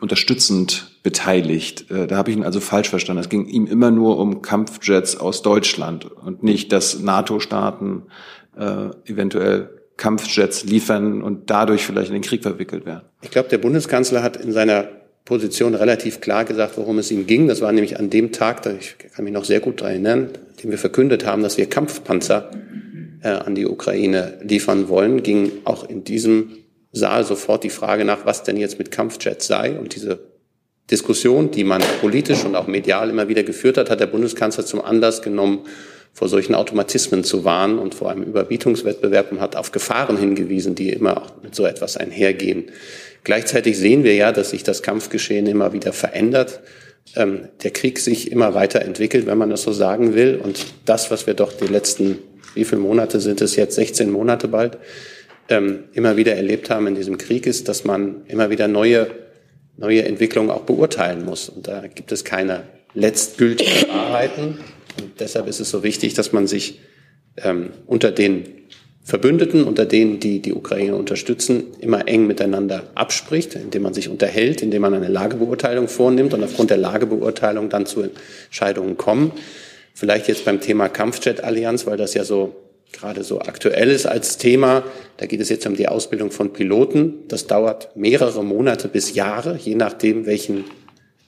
[0.00, 1.90] unterstützend beteiligt.
[1.90, 3.20] Äh, da habe ich ihn also falsch verstanden.
[3.20, 8.04] Es ging ihm immer nur um Kampfjets aus Deutschland und nicht, dass NATO-Staaten
[8.56, 13.06] äh, eventuell Kampfjets liefern und dadurch vielleicht in den Krieg verwickelt werden.
[13.22, 14.88] Ich glaube, der Bundeskanzler hat in seiner
[15.26, 17.48] Position relativ klar gesagt, worum es ihm ging.
[17.48, 20.30] Das war nämlich an dem Tag, da ich kann mich noch sehr gut daran erinnern,
[20.62, 22.50] den wir verkündet haben, dass wir Kampfpanzer
[23.22, 26.58] äh, an die Ukraine liefern wollen, ging auch in diesem
[26.92, 29.76] Saal sofort die Frage nach, was denn jetzt mit Kampfjets sei.
[29.76, 30.20] Und diese
[30.92, 34.80] Diskussion, die man politisch und auch medial immer wieder geführt hat, hat der Bundeskanzler zum
[34.80, 35.66] Anlass genommen,
[36.12, 40.88] vor solchen Automatismen zu warnen und vor einem Überbietungswettbewerb und hat auf Gefahren hingewiesen, die
[40.88, 42.70] immer auch mit so etwas einhergehen.
[43.26, 46.60] Gleichzeitig sehen wir ja, dass sich das Kampfgeschehen immer wieder verändert,
[47.16, 50.36] ähm, der Krieg sich immer weiter entwickelt, wenn man das so sagen will.
[50.40, 52.18] Und das, was wir doch die letzten,
[52.54, 54.78] wie viele Monate sind es jetzt, 16 Monate bald,
[55.48, 59.08] ähm, immer wieder erlebt haben in diesem Krieg, ist, dass man immer wieder neue,
[59.76, 61.48] neue Entwicklungen auch beurteilen muss.
[61.48, 62.62] Und da gibt es keine
[62.94, 64.58] letztgültigen Wahrheiten.
[65.02, 66.78] Und deshalb ist es so wichtig, dass man sich
[67.38, 68.44] ähm, unter den
[69.06, 74.62] Verbündeten, unter denen, die die Ukraine unterstützen, immer eng miteinander abspricht, indem man sich unterhält,
[74.62, 79.30] indem man eine Lagebeurteilung vornimmt und aufgrund der Lagebeurteilung dann zu Entscheidungen kommen.
[79.94, 82.56] Vielleicht jetzt beim Thema Kampfjet-Allianz, weil das ja so
[82.90, 84.82] gerade so aktuell ist als Thema.
[85.18, 87.28] Da geht es jetzt um die Ausbildung von Piloten.
[87.28, 90.64] Das dauert mehrere Monate bis Jahre, je nachdem, welchen,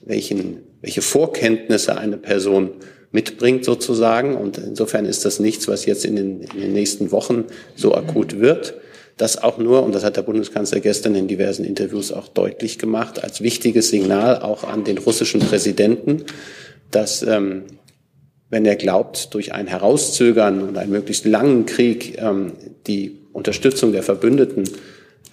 [0.01, 2.71] welchen, welche Vorkenntnisse eine Person
[3.11, 4.35] mitbringt sozusagen.
[4.35, 7.45] Und insofern ist das nichts, was jetzt in den, in den nächsten Wochen
[7.75, 8.75] so akut wird.
[9.17, 13.21] Das auch nur, und das hat der Bundeskanzler gestern in diversen Interviews auch deutlich gemacht,
[13.21, 16.23] als wichtiges Signal auch an den russischen Präsidenten,
[16.91, 17.63] dass ähm,
[18.49, 22.53] wenn er glaubt, durch ein Herauszögern und einen möglichst langen Krieg ähm,
[22.87, 24.63] die Unterstützung der Verbündeten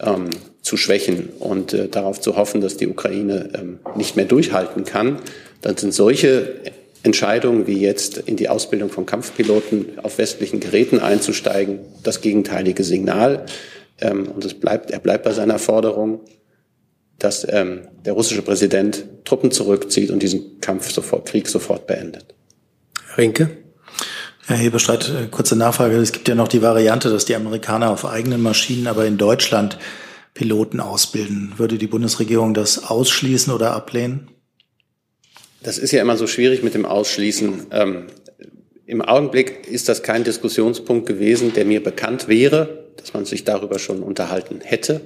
[0.00, 4.84] ähm, zu schwächen und äh, darauf zu hoffen, dass die Ukraine ähm, nicht mehr durchhalten
[4.84, 5.18] kann,
[5.62, 6.60] dann sind solche
[7.06, 13.46] Entscheidungen wie jetzt in die Ausbildung von Kampfpiloten auf westlichen Geräten einzusteigen, das gegenteilige Signal.
[14.00, 16.20] Ähm, und es bleibt, er bleibt bei seiner Forderung,
[17.18, 22.34] dass ähm, der russische Präsident Truppen zurückzieht und diesen Kampf sofort, Krieg sofort beendet.
[23.16, 23.50] Rinke?
[24.46, 25.96] Herr Hebestreit, äh, kurze Nachfrage.
[25.96, 29.78] Es gibt ja noch die Variante, dass die Amerikaner auf eigenen Maschinen, aber in Deutschland
[30.34, 31.54] Piloten ausbilden.
[31.56, 34.28] Würde die Bundesregierung das ausschließen oder ablehnen?
[35.66, 37.66] Das ist ja immer so schwierig mit dem Ausschließen.
[37.72, 38.04] Ähm,
[38.86, 43.80] Im Augenblick ist das kein Diskussionspunkt gewesen, der mir bekannt wäre, dass man sich darüber
[43.80, 45.00] schon unterhalten hätte.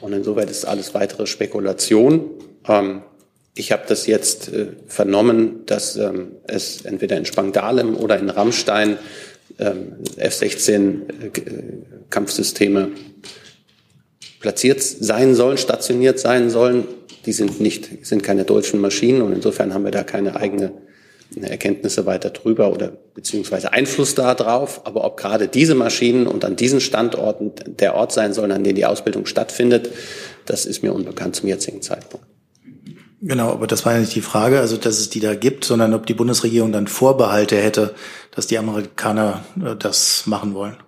[0.00, 2.28] Und insoweit ist alles weitere Spekulation.
[2.66, 3.02] Ähm,
[3.54, 8.98] ich habe das jetzt äh, vernommen, dass ähm, es entweder in Spangdalem oder in Rammstein
[9.60, 11.30] ähm, F-16 äh,
[12.10, 12.88] Kampfsysteme
[14.40, 16.88] platziert sein sollen, stationiert sein sollen,
[17.26, 20.72] die sind nicht, sind keine deutschen Maschinen und insofern haben wir da keine eigene
[21.36, 24.86] Erkenntnisse weiter drüber oder beziehungsweise Einfluss darauf.
[24.86, 28.74] Aber ob gerade diese Maschinen und an diesen Standorten der Ort sein sollen, an dem
[28.74, 29.90] die Ausbildung stattfindet,
[30.46, 32.26] das ist mir unbekannt zum jetzigen Zeitpunkt.
[33.22, 35.92] Genau, aber das war ja nicht die Frage, also dass es die da gibt, sondern
[35.92, 37.94] ob die Bundesregierung dann Vorbehalte hätte,
[38.34, 40.78] dass die Amerikaner äh, das machen wollen.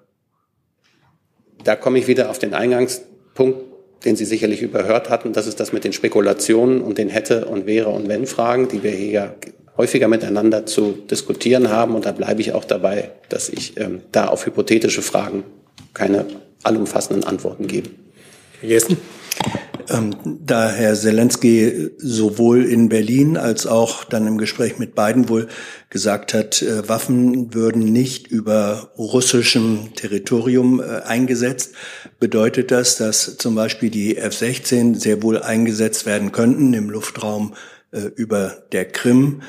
[1.62, 3.61] Da komme ich wieder auf den Eingangspunkt,
[4.04, 5.32] den Sie sicherlich überhört hatten.
[5.32, 8.82] Das ist das mit den Spekulationen und den hätte und wäre und wenn Fragen, die
[8.82, 9.34] wir hier
[9.76, 11.94] häufiger miteinander zu diskutieren haben.
[11.94, 15.44] Und da bleibe ich auch dabei, dass ich ähm, da auf hypothetische Fragen
[15.94, 16.26] keine
[16.62, 17.90] allumfassenden Antworten gebe.
[18.60, 18.96] Herr Jessen?
[19.90, 25.49] Ähm, da Herr Zelensky sowohl in Berlin als auch dann im Gespräch mit Biden wohl
[25.90, 31.75] gesagt hat, äh, Waffen würden nicht über russischem Territorium äh, eingesetzt,
[32.21, 37.55] bedeutet das, dass zum Beispiel die F-16 sehr wohl eingesetzt werden könnten im Luftraum
[37.92, 39.42] äh, über der Krim,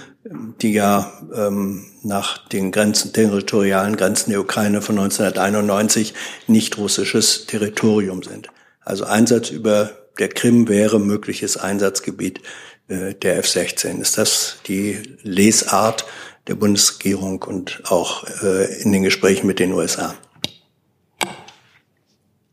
[0.62, 6.14] die ja ähm, nach den Grenzen, territorialen Grenzen der Ukraine von 1991
[6.48, 8.50] nicht russisches Territorium sind.
[8.82, 12.42] Also Einsatz über der Krim wäre mögliches Einsatzgebiet
[12.88, 14.02] äh, der F-16.
[14.02, 16.06] Ist das die Lesart
[16.48, 20.16] der Bundesregierung und auch äh, in den Gesprächen mit den USA?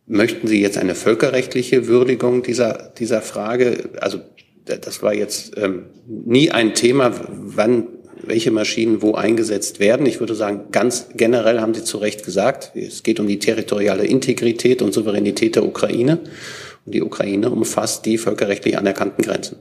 [0.06, 3.90] Möchten Sie jetzt eine völkerrechtliche Würdigung dieser, dieser Frage?
[4.00, 4.20] Also
[4.64, 7.86] das war jetzt ähm, nie ein Thema, wann
[8.22, 10.06] welche Maschinen wo eingesetzt werden.
[10.06, 14.04] Ich würde sagen, ganz generell haben Sie zu Recht gesagt, es geht um die territoriale
[14.04, 16.18] Integrität und Souveränität der Ukraine.
[16.84, 19.56] Und die Ukraine umfasst die völkerrechtlich anerkannten Grenzen.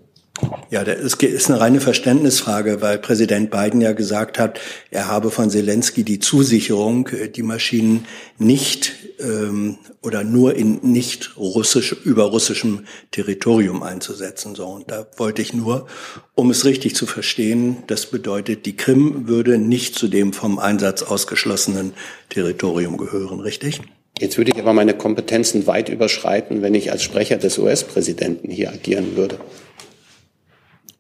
[0.70, 4.60] Ja, das ist eine reine Verständnisfrage, weil Präsident Biden ja gesagt hat,
[4.92, 8.06] er habe von Zelensky die Zusicherung, äh, die Maschinen
[8.38, 14.56] nicht ähm, oder nur in nicht russisch über russischem Territorium einzusetzen.
[14.56, 15.88] So und da wollte ich nur,
[16.36, 21.02] um es richtig zu verstehen, das bedeutet, die Krim würde nicht zu dem vom Einsatz
[21.04, 21.94] ausgeschlossenen
[22.30, 23.82] Territorium gehören, richtig?
[24.20, 28.70] Jetzt würde ich aber meine Kompetenzen weit überschreiten, wenn ich als Sprecher des US-Präsidenten hier
[28.70, 29.40] agieren würde.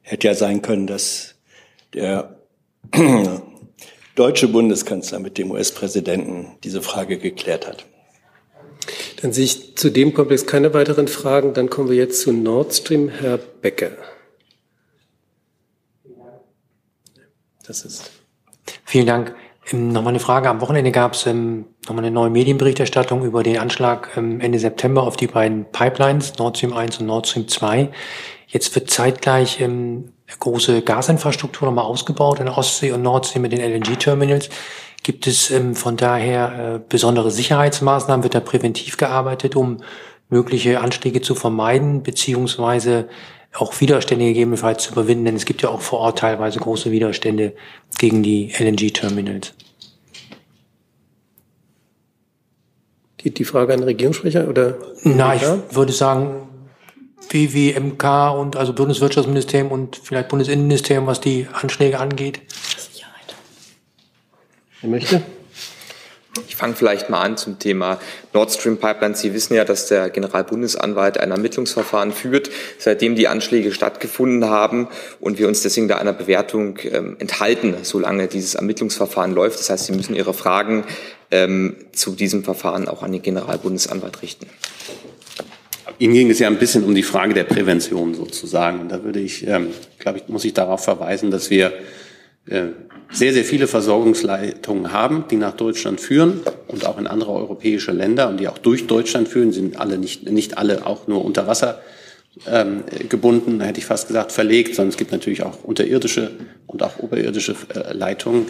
[0.01, 1.35] Hätte ja sein können, dass
[1.93, 2.39] der
[4.15, 7.85] deutsche Bundeskanzler mit dem US-Präsidenten diese Frage geklärt hat.
[9.21, 11.53] Dann sehe ich zu dem Komplex keine weiteren Fragen.
[11.53, 13.09] Dann kommen wir jetzt zu Nord Stream.
[13.09, 13.91] Herr Becker.
[17.67, 18.09] Das ist.
[18.85, 19.35] Vielen Dank.
[19.71, 20.49] Nochmal eine Frage.
[20.49, 25.03] Am Wochenende gab es ähm, nochmal eine neue Medienberichterstattung über den Anschlag ähm, Ende September
[25.03, 27.89] auf die beiden Pipelines, Nord Stream 1 und Nord Stream 2.
[28.47, 34.49] Jetzt wird zeitgleich ähm, große Gasinfrastruktur nochmal ausgebaut in Ostsee und Nordsee mit den LNG-Terminals.
[35.03, 38.23] Gibt es ähm, von daher äh, besondere Sicherheitsmaßnahmen?
[38.23, 39.77] Wird da präventiv gearbeitet, um
[40.29, 43.07] mögliche Anschläge zu vermeiden, beziehungsweise
[43.53, 45.25] auch Widerstände gegebenenfalls zu überwinden?
[45.25, 47.53] Denn es gibt ja auch vor Ort teilweise große Widerstände
[47.97, 49.53] gegen die LNG-Terminals.
[53.17, 54.77] Geht die Frage an den Regierungssprecher oder?
[55.03, 56.47] Na, ich würde sagen,
[57.29, 62.39] BWMK und also Bundeswirtschaftsministerium und vielleicht Bundesinnenministerium, was die Anschläge angeht?
[62.49, 63.35] Sicherheit.
[64.81, 65.21] Wer möchte?
[66.47, 67.99] Ich fange vielleicht mal an zum Thema
[68.33, 69.15] Nord Stream Pipeline.
[69.15, 74.87] Sie wissen ja, dass der Generalbundesanwalt ein Ermittlungsverfahren führt, seitdem die Anschläge stattgefunden haben
[75.19, 79.59] und wir uns deswegen da einer Bewertung ähm, enthalten, solange dieses Ermittlungsverfahren läuft.
[79.59, 80.83] Das heißt, Sie müssen Ihre Fragen
[81.31, 84.47] ähm, zu diesem Verfahren auch an den Generalbundesanwalt richten.
[85.99, 88.79] Ihnen ging es ja ein bisschen um die Frage der Prävention sozusagen.
[88.79, 91.73] Und da würde ich, ähm, glaube ich, muss ich darauf verweisen, dass wir
[92.45, 98.29] sehr, sehr viele Versorgungsleitungen haben, die nach Deutschland führen und auch in andere europäische Länder
[98.29, 101.81] und die auch durch Deutschland führen, sind alle nicht, nicht alle auch nur unter Wasser
[102.47, 106.31] ähm, gebunden, hätte ich fast gesagt, verlegt, sondern es gibt natürlich auch unterirdische
[106.67, 108.45] und auch oberirdische äh, Leitungen.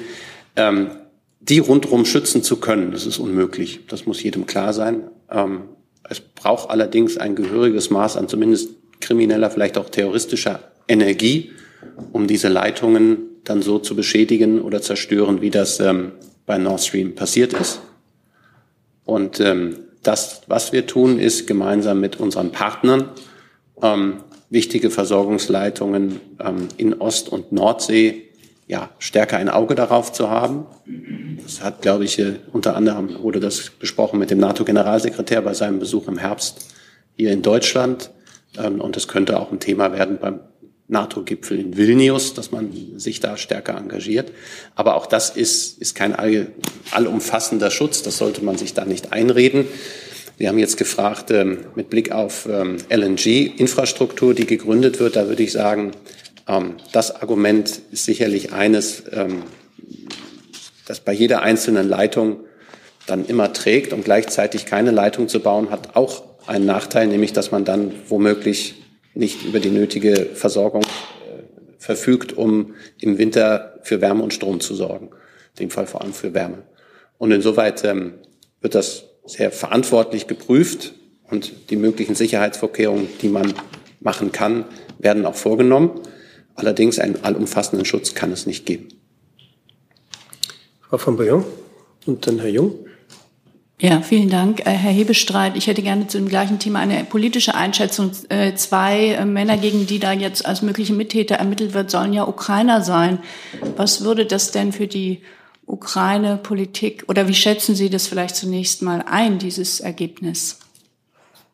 [0.55, 0.91] Ähm,
[1.39, 3.81] die rundherum schützen zu können, das ist unmöglich.
[3.87, 5.03] Das muss jedem klar sein.
[5.31, 5.61] Ähm,
[6.07, 11.51] es braucht allerdings ein gehöriges Maß an zumindest krimineller, vielleicht auch terroristischer Energie,
[12.11, 16.13] um diese Leitungen dann so zu beschädigen oder zerstören, wie das ähm,
[16.45, 17.81] bei Nord Stream passiert ist.
[19.05, 23.09] Und ähm, das, was wir tun, ist gemeinsam mit unseren Partnern
[23.81, 28.29] ähm, wichtige Versorgungsleitungen ähm, in Ost- und Nordsee
[28.69, 30.67] ja, stärker ein Auge darauf zu haben.
[31.43, 35.79] Das hat, glaube ich, äh, unter anderem wurde das besprochen mit dem NATO-Generalsekretär bei seinem
[35.79, 36.67] Besuch im Herbst
[37.17, 38.11] hier in Deutschland.
[38.59, 40.41] Ähm, und es könnte auch ein Thema werden beim
[40.89, 44.31] NATO-Gipfel in Vilnius, dass man sich da stärker engagiert.
[44.75, 46.47] Aber auch das ist, ist kein all,
[46.91, 48.01] allumfassender Schutz.
[48.01, 49.67] Das sollte man sich da nicht einreden.
[50.39, 55.43] Sie haben jetzt gefragt, ähm, mit Blick auf ähm, LNG-Infrastruktur, die gegründet wird, da würde
[55.43, 55.91] ich sagen,
[56.47, 59.43] ähm, das Argument ist sicherlich eines, ähm,
[60.85, 62.37] das bei jeder einzelnen Leitung
[63.05, 67.51] dann immer trägt und gleichzeitig keine Leitung zu bauen, hat auch einen Nachteil, nämlich dass
[67.51, 68.75] man dann womöglich
[69.19, 71.43] nicht über die nötige Versorgung äh,
[71.77, 75.07] verfügt, um im Winter für Wärme und Strom zu sorgen.
[75.57, 76.63] In dem Fall vor allem für Wärme.
[77.17, 78.13] Und insoweit ähm,
[78.61, 80.93] wird das sehr verantwortlich geprüft
[81.29, 83.53] und die möglichen Sicherheitsvorkehrungen, die man
[83.99, 84.65] machen kann,
[84.97, 85.99] werden auch vorgenommen.
[86.55, 88.87] Allerdings einen allumfassenden Schutz kann es nicht geben.
[90.81, 91.43] Frau von Boyon
[92.05, 92.88] und dann Herr Jung.
[93.81, 95.55] Ja, vielen Dank, äh, Herr Hebestreit.
[95.55, 98.11] Ich hätte gerne zu dem gleichen Thema eine politische Einschätzung.
[98.27, 102.27] Äh, zwei äh, Männer, gegen die da jetzt als mögliche Mittäter ermittelt wird, sollen ja
[102.27, 103.19] Ukrainer sein.
[103.77, 105.21] Was würde das denn für die
[105.65, 110.59] Ukraine-Politik oder wie schätzen Sie das vielleicht zunächst mal ein, dieses Ergebnis?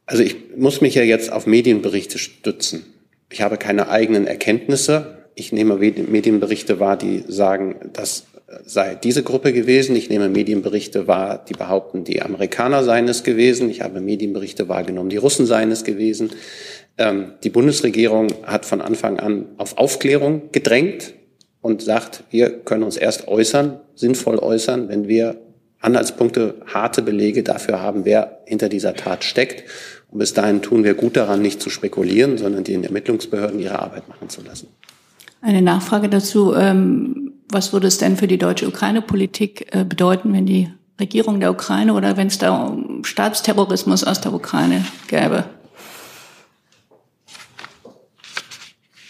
[0.08, 2.86] Also ich muss mich ja jetzt auf Medienberichte stützen.
[3.30, 5.26] Ich habe keine eigenen Erkenntnisse.
[5.36, 8.26] Ich nehme Medienberichte wahr, die sagen, das
[8.66, 9.96] sei diese Gruppe gewesen.
[9.96, 13.70] Ich nehme Medienberichte wahr, die behaupten, die Amerikaner seien es gewesen.
[13.70, 16.32] Ich habe Medienberichte wahrgenommen, die Russen seien es gewesen.
[16.98, 21.14] Ähm, die Bundesregierung hat von Anfang an auf Aufklärung gedrängt
[21.62, 25.38] und sagt, wir können uns erst äußern, sinnvoll äußern, wenn wir
[25.80, 29.64] Anhaltspunkte, harte Belege dafür haben, wer hinter dieser Tat steckt.
[30.10, 34.08] Und bis dahin tun wir gut daran, nicht zu spekulieren, sondern den Ermittlungsbehörden ihre Arbeit
[34.08, 34.68] machen zu lassen.
[35.42, 36.56] Eine Nachfrage dazu.
[36.56, 41.52] Ähm, was würde es denn für die deutsche Ukraine-Politik äh, bedeuten, wenn die Regierung der
[41.52, 45.46] Ukraine oder wenn es da um Staatsterrorismus aus der Ukraine gäbe?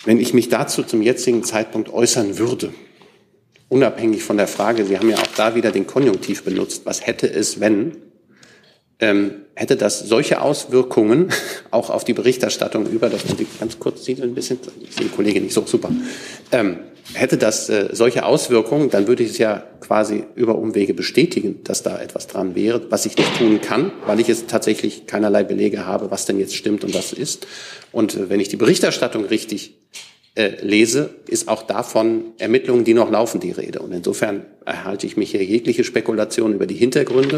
[0.03, 2.73] Wenn ich mich dazu zum jetzigen Zeitpunkt äußern würde,
[3.69, 7.27] unabhängig von der Frage, Sie haben ja auch da wieder den Konjunktiv benutzt, was hätte
[7.27, 7.97] es, wenn,
[8.99, 11.31] ähm, hätte das solche Auswirkungen
[11.71, 15.05] auch auf die Berichterstattung über, das muss ich ganz kurz sehen, ein bisschen, ich sehe
[15.05, 15.89] die Kollegin nicht so super,
[16.51, 16.79] ähm,
[17.13, 21.83] hätte das äh, solche Auswirkungen, dann würde ich es ja quasi über Umwege bestätigen, dass
[21.83, 25.85] da etwas dran wäre, was ich nicht tun kann, weil ich jetzt tatsächlich keinerlei Belege
[25.85, 27.47] habe, was denn jetzt stimmt und was ist.
[27.91, 29.77] Und äh, wenn ich die Berichterstattung richtig
[30.33, 33.79] äh, lese, ist auch davon Ermittlungen, die noch laufen, die Rede.
[33.79, 37.37] Und insofern erhalte ich mich hier jegliche Spekulation über die Hintergründe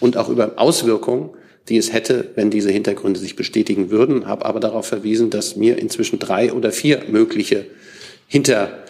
[0.00, 1.30] und auch über Auswirkungen,
[1.68, 5.78] die es hätte, wenn diese Hintergründe sich bestätigen würden, habe aber darauf verwiesen, dass mir
[5.78, 7.66] inzwischen drei oder vier mögliche
[8.26, 8.84] Hinter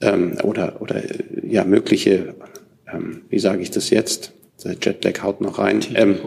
[0.00, 1.02] ähm, oder oder
[1.42, 2.34] ja mögliche,
[2.92, 4.32] ähm, wie sage ich das jetzt?
[4.64, 5.80] Der Jetlag haut noch rein.
[5.94, 6.18] Ähm,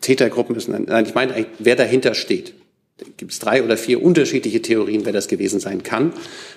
[0.00, 2.54] Tätergruppen müssen, nein, ich meine, wer dahinter steht
[3.16, 6.12] gibt es drei oder vier unterschiedliche Theorien, wer das gewesen sein kann.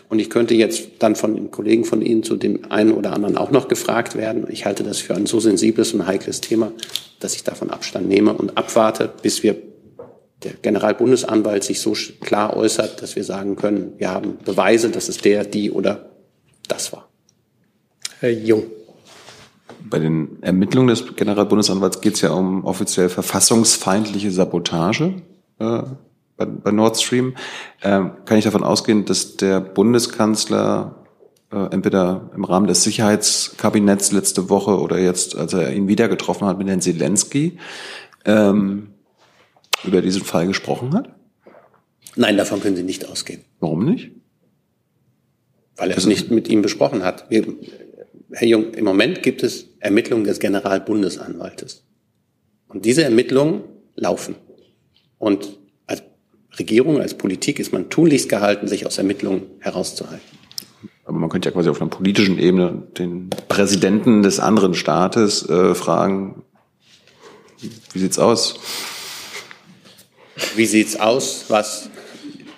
[0.08, 3.38] Und ich könnte jetzt dann von den Kollegen von Ihnen zu dem einen oder anderen
[3.38, 4.48] auch noch gefragt werden.
[4.50, 6.72] Ich halte das für ein so sensibles und heikles Thema,
[7.20, 9.58] dass ich davon Abstand nehme und abwarte, bis wir
[10.44, 15.18] der Generalbundesanwalt sich so klar äußert, dass wir sagen können, wir haben Beweise, dass es
[15.18, 16.12] der, die oder
[16.70, 17.10] das war.
[18.22, 18.64] Herr Jung.
[19.90, 25.16] Bei den Ermittlungen des Generalbundesanwalts geht es ja um offiziell verfassungsfeindliche Sabotage.
[25.60, 25.84] Äh,
[26.40, 27.36] bei, bei Nord Stream,
[27.82, 31.06] äh, kann ich davon ausgehen, dass der Bundeskanzler
[31.52, 36.48] äh, entweder im Rahmen des Sicherheitskabinetts letzte Woche oder jetzt, als er ihn wieder getroffen
[36.48, 37.60] hat mit Herrn Zelensky,
[38.26, 38.94] ähm,
[39.84, 41.10] über diesen Fall gesprochen hat?
[42.16, 43.44] Nein, davon können Sie nicht ausgehen.
[43.60, 44.12] Warum nicht?
[45.76, 47.30] Weil er es nicht mit ihm besprochen hat.
[47.30, 47.46] Wir,
[48.32, 51.84] Herr Jung, im Moment gibt es Ermittlungen des Generalbundesanwaltes.
[52.68, 53.64] Und diese Ermittlungen
[53.96, 54.36] laufen.
[55.18, 55.59] Und
[56.60, 60.40] Regierung, als Politik ist man tunlichst gehalten, sich aus Ermittlungen herauszuhalten.
[61.06, 65.74] Aber man könnte ja quasi auf einer politischen Ebene den Präsidenten des anderen Staates äh,
[65.74, 66.44] fragen,
[67.94, 68.60] wie sieht's aus?
[70.56, 71.46] Wie sieht's aus?
[71.48, 71.90] Was?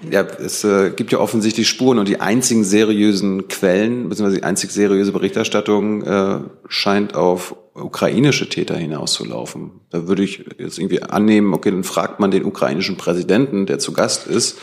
[0.10, 4.72] Ja, es äh, gibt ja offensichtlich Spuren und die einzigen seriösen Quellen, beziehungsweise die einzig
[4.72, 9.72] seriöse Berichterstattung äh, scheint auf ukrainische Täter hinauszulaufen.
[9.90, 13.94] Da würde ich jetzt irgendwie annehmen, okay, dann fragt man den ukrainischen Präsidenten, der zu
[13.94, 14.58] Gast ist,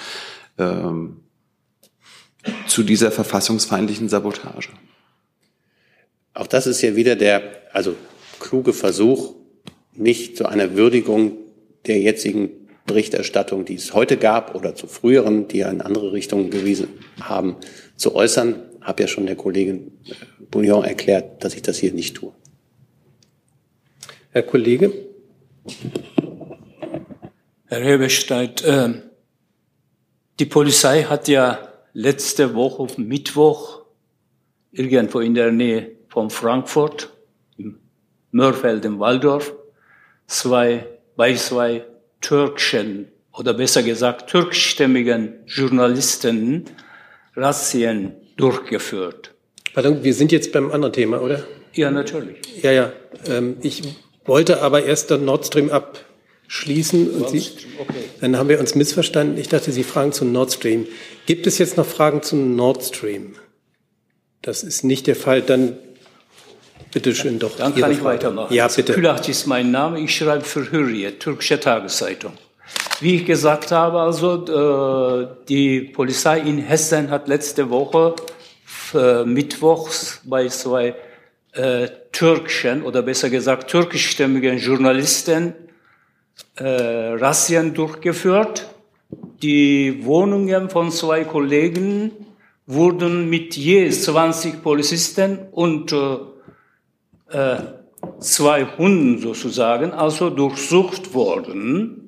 [0.58, 1.18] ähm,
[2.66, 4.70] zu dieser verfassungsfeindlichen Sabotage.
[6.34, 7.42] Auch das ist ja wieder der,
[7.72, 7.96] also
[8.38, 9.34] kluge Versuch,
[9.94, 11.32] nicht zu einer Würdigung
[11.86, 12.50] der jetzigen
[12.86, 16.88] Berichterstattung, die es heute gab oder zu früheren, die ja in andere Richtungen gewiesen
[17.20, 17.56] haben,
[17.96, 18.62] zu äußern.
[18.80, 19.92] Habe ja schon der Kollegin
[20.50, 22.32] Bouillon erklärt, dass ich das hier nicht tue.
[24.30, 24.92] Herr Kollege.
[27.66, 28.90] Herr Heberstein, äh,
[30.38, 31.58] die Polizei hat ja
[31.94, 33.82] letzte Woche Mittwoch
[34.70, 37.10] irgendwo in der Nähe von Frankfurt,
[37.56, 37.78] im
[38.30, 39.54] Mörfeld im Waldorf,
[40.26, 41.84] zwei bei zwei
[42.20, 46.66] türkischen oder besser gesagt türkischstämmigen Journalisten
[47.34, 49.34] Razzien durchgeführt.
[49.72, 51.44] Pardon, wir sind jetzt beim anderen Thema, oder?
[51.72, 52.62] Ja, natürlich.
[52.62, 52.92] Ja, ja.
[53.26, 53.82] Ähm, ich
[54.28, 57.10] wollte aber erst dann Nord Stream abschließen.
[57.10, 57.38] Und Sie,
[57.78, 57.94] okay.
[58.20, 59.38] Dann haben wir uns missverstanden.
[59.38, 60.86] Ich dachte, Sie fragen zu Nord Stream.
[61.26, 63.34] Gibt es jetzt noch Fragen zu Nord Stream?
[64.42, 65.42] Das ist nicht der Fall.
[65.42, 65.76] Dann
[66.92, 67.56] bitte schön doch.
[67.56, 68.54] Dann kann ich weitermachen.
[68.54, 68.92] Ja, bitte.
[68.92, 70.00] Külacht ist mein Name.
[70.00, 72.32] Ich schreibe für Hürriyet, türkische Tageszeitung.
[73.00, 78.14] Wie ich gesagt habe, also äh, die Polizei in Hessen hat letzte Woche
[78.94, 80.94] äh, mittwochs bei zwei
[81.58, 85.54] äh, türkischen oder besser gesagt türkischstämmigen Journalisten
[86.56, 88.68] äh, Razzien durchgeführt.
[89.42, 92.12] Die Wohnungen von zwei Kollegen
[92.66, 97.56] wurden mit je 20 Polizisten und äh,
[98.20, 102.07] zwei Hunden sozusagen also durchsucht worden.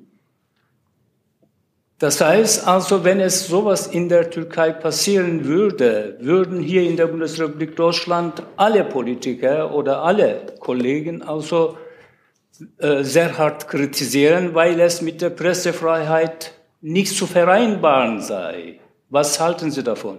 [2.01, 7.05] Das heißt also, wenn es sowas in der Türkei passieren würde, würden hier in der
[7.05, 11.77] Bundesrepublik Deutschland alle Politiker oder alle Kollegen also
[12.79, 18.79] äh, sehr hart kritisieren, weil es mit der Pressefreiheit nicht zu vereinbaren sei.
[19.09, 20.17] Was halten Sie davon?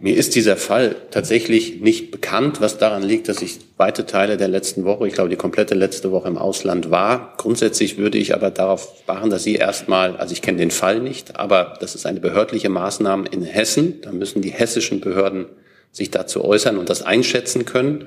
[0.00, 4.48] Mir ist dieser Fall tatsächlich nicht bekannt, was daran liegt, dass ich weite Teile der
[4.48, 7.34] letzten Woche, ich glaube die komplette letzte Woche im Ausland war.
[7.38, 11.38] Grundsätzlich würde ich aber darauf sparen, dass Sie erstmal, also ich kenne den Fall nicht,
[11.38, 14.00] aber das ist eine behördliche Maßnahme in Hessen.
[14.02, 15.46] Da müssen die hessischen Behörden
[15.90, 18.06] sich dazu äußern und das einschätzen können.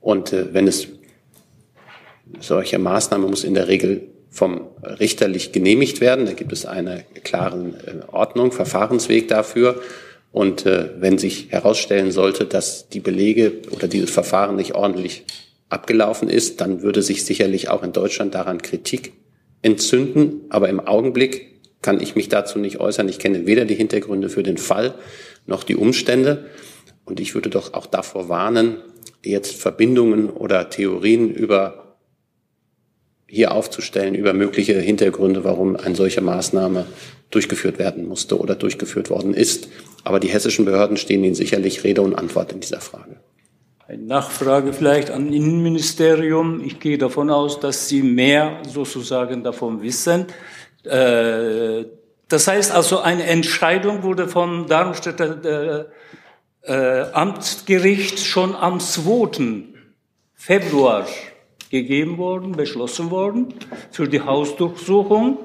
[0.00, 0.88] Und äh, wenn es
[2.40, 6.24] solche Maßnahme muss in der Regel vom richterlich genehmigt werden.
[6.24, 9.80] Da gibt es eine klare äh, Ordnung, Verfahrensweg dafür.
[10.32, 15.24] Und äh, wenn sich herausstellen sollte, dass die Belege oder dieses Verfahren nicht ordentlich
[15.68, 19.12] abgelaufen ist, dann würde sich sicherlich auch in Deutschland daran Kritik
[19.60, 20.40] entzünden.
[20.48, 23.08] Aber im Augenblick kann ich mich dazu nicht äußern.
[23.08, 24.94] Ich kenne weder die Hintergründe für den Fall
[25.46, 26.46] noch die Umstände.
[27.04, 28.76] Und ich würde doch auch davor warnen,
[29.22, 31.81] jetzt Verbindungen oder Theorien über
[33.34, 36.84] hier aufzustellen, über mögliche Hintergründe, warum eine solche Maßnahme
[37.30, 39.68] durchgeführt werden musste oder durchgeführt worden ist.
[40.04, 43.16] Aber die hessischen Behörden stehen Ihnen sicherlich Rede und Antwort in dieser Frage.
[43.88, 46.62] Eine Nachfrage vielleicht an Innenministerium.
[46.62, 50.26] Ich gehe davon aus, dass Sie mehr sozusagen davon wissen.
[50.84, 51.86] Äh,
[52.28, 55.88] das heißt also, eine Entscheidung wurde vom Darmstädter
[56.66, 59.64] äh, äh, Amtsgericht schon am 2.
[60.34, 61.06] Februar
[61.72, 63.54] gegeben worden, beschlossen worden
[63.90, 65.38] für die Hausdurchsuchung.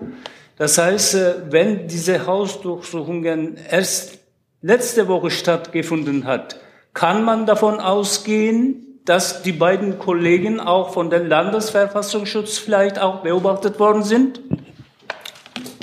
[0.57, 1.17] Das heißt,
[1.49, 4.19] wenn diese Hausdurchsuchungen erst
[4.61, 6.59] letzte Woche stattgefunden hat,
[6.93, 13.79] kann man davon ausgehen, dass die beiden Kollegen auch von dem Landesverfassungsschutz vielleicht auch beobachtet
[13.79, 14.41] worden sind?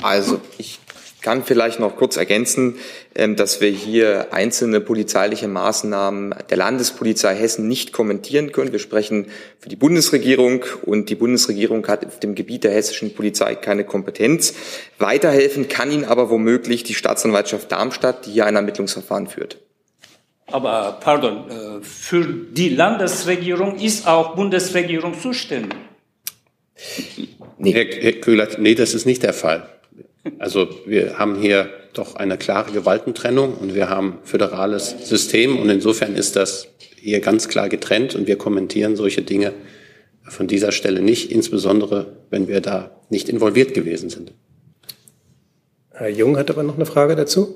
[0.03, 0.84] Also, ich
[1.25, 2.75] kann vielleicht noch kurz ergänzen,
[3.15, 8.71] ähm, dass wir hier einzelne polizeiliche Maßnahmen der Landespolizei Hessen nicht kommentieren können.
[8.71, 9.25] Wir sprechen
[9.59, 14.53] für die Bundesregierung und die Bundesregierung hat auf dem Gebiet der hessischen Polizei keine Kompetenz.
[14.99, 19.57] Weiterhelfen kann Ihnen aber womöglich die Staatsanwaltschaft Darmstadt, die hier ein Ermittlungsverfahren führt.
[20.51, 25.73] Aber, pardon, äh, für die Landesregierung ist auch Bundesregierung zuständig.
[27.57, 27.73] Nee.
[27.73, 29.67] Herr, Herr Köhler, nee, das ist nicht der Fall.
[30.39, 36.15] Also wir haben hier doch eine klare Gewaltentrennung und wir haben föderales System und insofern
[36.15, 36.67] ist das
[36.97, 39.53] hier ganz klar getrennt und wir kommentieren solche Dinge
[40.23, 44.33] von dieser Stelle nicht, insbesondere wenn wir da nicht involviert gewesen sind.
[45.91, 47.55] Herr Jung hat aber noch eine Frage dazu.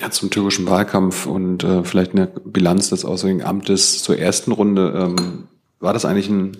[0.00, 4.92] Ja, zum türkischen Wahlkampf und äh, vielleicht eine Bilanz des Auswärtigen Amtes zur ersten Runde.
[4.96, 5.48] Ähm,
[5.78, 6.56] war das eigentlich ein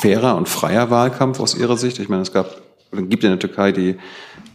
[0.00, 1.98] fairer und freier Wahlkampf aus Ihrer Sicht?
[1.98, 2.60] Ich meine, es gab
[2.92, 3.96] gibt in der Türkei die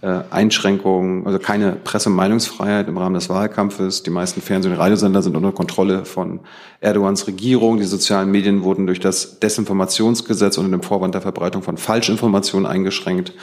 [0.04, 4.04] Einschränkungen, also keine Presse- und Meinungsfreiheit im Rahmen des Wahlkampfes.
[4.04, 6.41] Die meisten Fernseh- und Radiosender sind unter Kontrolle von
[6.82, 7.78] Erdogans Regierung.
[7.78, 13.34] Die sozialen Medien wurden durch das Desinformationsgesetz unter dem Vorwand der Verbreitung von Falschinformationen eingeschränkt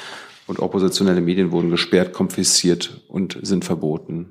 [0.47, 4.27] und oppositionelle Medien wurden gesperrt, konfisziert und sind verboten.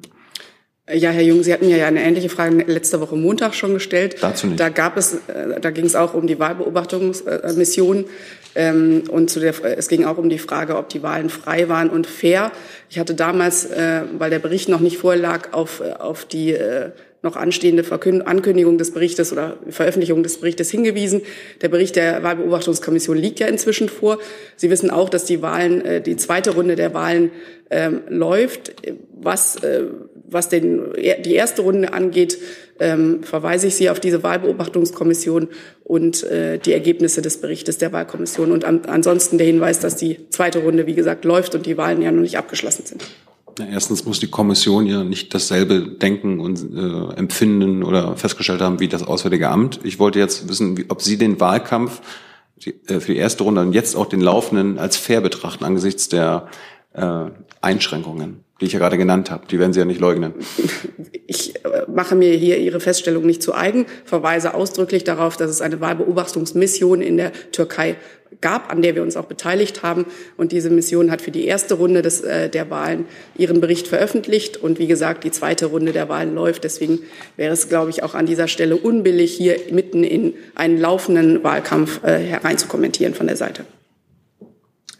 [0.91, 4.17] Ja, Herr Jung, Sie hatten mir ja eine ähnliche Frage letzte Woche Montag schon gestellt.
[4.21, 4.59] Dazu nicht.
[4.59, 8.05] Da gab es, äh, da ging es auch um die Wahlbeobachtungsmission
[8.55, 11.89] ähm, und zu der, es ging auch um die Frage, ob die Wahlen frei waren
[11.89, 12.51] und fair.
[12.89, 16.57] Ich hatte damals, äh, weil der Bericht noch nicht vorlag, auf, äh, auf die
[17.21, 17.83] noch anstehende
[18.25, 21.21] Ankündigung des Berichtes oder Veröffentlichung des Berichtes hingewiesen.
[21.61, 24.19] Der Bericht der Wahlbeobachtungskommission liegt ja inzwischen vor.
[24.55, 27.31] Sie wissen auch, dass die Wahlen, die zweite Runde der Wahlen
[27.69, 28.73] ähm, läuft.
[29.11, 29.57] Was
[30.31, 32.37] was den, die erste Runde angeht,
[32.79, 35.49] ähm, verweise ich Sie auf diese Wahlbeobachtungskommission
[35.83, 38.51] und äh, die Ergebnisse des Berichtes der Wahlkommission.
[38.51, 42.01] Und an, ansonsten der Hinweis, dass die zweite Runde, wie gesagt, läuft und die Wahlen
[42.01, 43.03] ja noch nicht abgeschlossen sind.
[43.57, 48.87] Erstens muss die Kommission ja nicht dasselbe denken und äh, empfinden oder festgestellt haben wie
[48.87, 49.79] das Auswärtige Amt.
[49.83, 52.01] Ich wollte jetzt wissen, wie, ob Sie den Wahlkampf
[52.57, 56.09] die, äh, für die erste Runde und jetzt auch den laufenden als fair betrachten angesichts
[56.09, 56.47] der
[56.93, 57.25] äh,
[57.61, 59.45] Einschränkungen, die ich ja gerade genannt habe.
[59.47, 60.33] Die werden Sie ja nicht leugnen.
[61.27, 65.61] Ich äh, mache mir hier Ihre Feststellung nicht zu eigen, verweise ausdrücklich darauf, dass es
[65.61, 67.95] eine Wahlbeobachtungsmission in der Türkei
[68.41, 70.05] gab, an der wir uns auch beteiligt haben.
[70.37, 73.05] Und diese Mission hat für die erste Runde des, äh, der Wahlen
[73.37, 74.57] ihren Bericht veröffentlicht.
[74.57, 76.63] Und wie gesagt, die zweite Runde der Wahlen läuft.
[76.63, 76.99] Deswegen
[77.37, 82.03] wäre es, glaube ich, auch an dieser Stelle unbillig, hier mitten in einen laufenden Wahlkampf
[82.03, 83.65] äh, hereinzukommentieren von der Seite.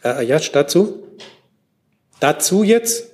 [0.01, 1.03] Herr Ayash, dazu?
[2.19, 3.09] Dazu jetzt?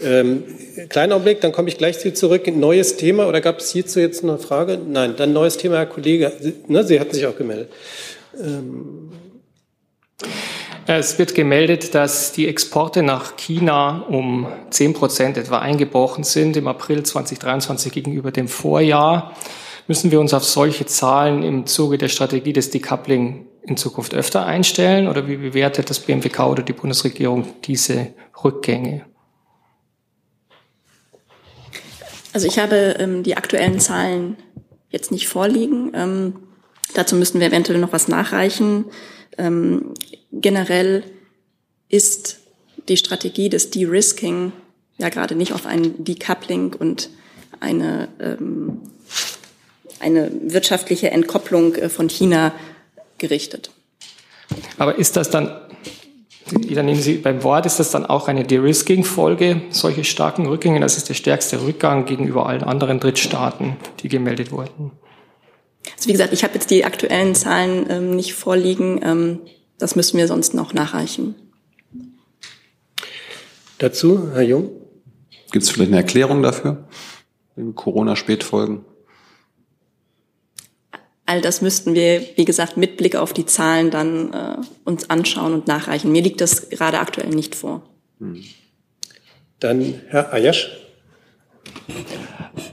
[0.00, 0.44] Ähm,
[0.88, 2.46] kleiner Augenblick, dann komme ich gleich zu zurück.
[2.46, 4.78] Neues Thema oder gab es hierzu jetzt eine Frage?
[4.78, 6.32] Nein, dann neues Thema, Herr Kollege.
[6.40, 7.70] Sie, ne, Sie hatten sich auch gemeldet.
[8.40, 9.10] Ähm.
[10.86, 16.66] Es wird gemeldet, dass die Exporte nach China um 10 Prozent etwa eingebrochen sind im
[16.66, 19.34] April 2023 gegenüber dem Vorjahr.
[19.86, 24.46] Müssen wir uns auf solche Zahlen im Zuge der Strategie des Decoupling in Zukunft öfter
[24.46, 28.08] einstellen oder wie bewertet das BMWK oder die Bundesregierung diese
[28.42, 29.04] Rückgänge?
[32.32, 34.36] Also ich habe ähm, die aktuellen Zahlen
[34.90, 35.92] jetzt nicht vorliegen.
[35.94, 36.34] Ähm,
[36.94, 38.84] dazu müssten wir eventuell noch was nachreichen.
[39.36, 39.94] Ähm,
[40.32, 41.04] generell
[41.88, 42.40] ist
[42.88, 44.52] die Strategie des De-Risking
[44.98, 47.08] ja gerade nicht auf ein Decoupling und
[47.60, 48.82] eine, ähm,
[50.00, 52.52] eine wirtschaftliche Entkopplung äh, von China
[53.18, 53.70] gerichtet.
[54.76, 55.67] Aber ist das dann
[56.52, 60.80] da nehmen Sie beim Wort, ist das dann auch eine De-Risking-Folge, solche starken Rückgänge?
[60.80, 64.92] Das ist der stärkste Rückgang gegenüber allen anderen Drittstaaten, die gemeldet wurden.
[65.96, 69.00] Also wie gesagt, ich habe jetzt die aktuellen Zahlen ähm, nicht vorliegen.
[69.02, 69.40] Ähm,
[69.78, 71.34] das müssen wir sonst noch nachreichen.
[73.78, 74.70] Dazu, Herr Jung?
[75.52, 76.88] Gibt es vielleicht eine Erklärung dafür?
[77.74, 78.84] Corona-Spätfolgen?
[81.28, 85.52] All das müssten wir, wie gesagt, mit Blick auf die Zahlen dann äh, uns anschauen
[85.52, 86.10] und nachreichen.
[86.10, 87.82] Mir liegt das gerade aktuell nicht vor.
[88.18, 88.42] Hm.
[89.60, 90.70] Dann Herr Ayash.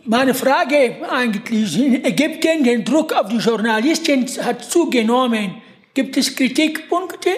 [0.05, 5.55] Meine Frage eigentlich, in Ägypten, der Druck auf die Journalisten hat zugenommen.
[5.93, 7.31] Gibt es Kritikpunkte?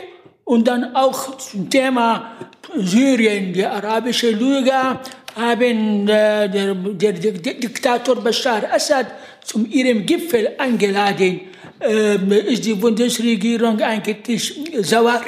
[0.43, 2.37] Und dann auch zum Thema
[2.75, 5.01] Syrien, die arabische Liga
[5.35, 9.07] haben äh, der, der, der, Diktator Bashar Assad
[9.47, 11.39] zu ihrem Gipfel eingeladen.
[11.79, 15.21] Ähm, ist die Bundesregierung eigentlich sauer?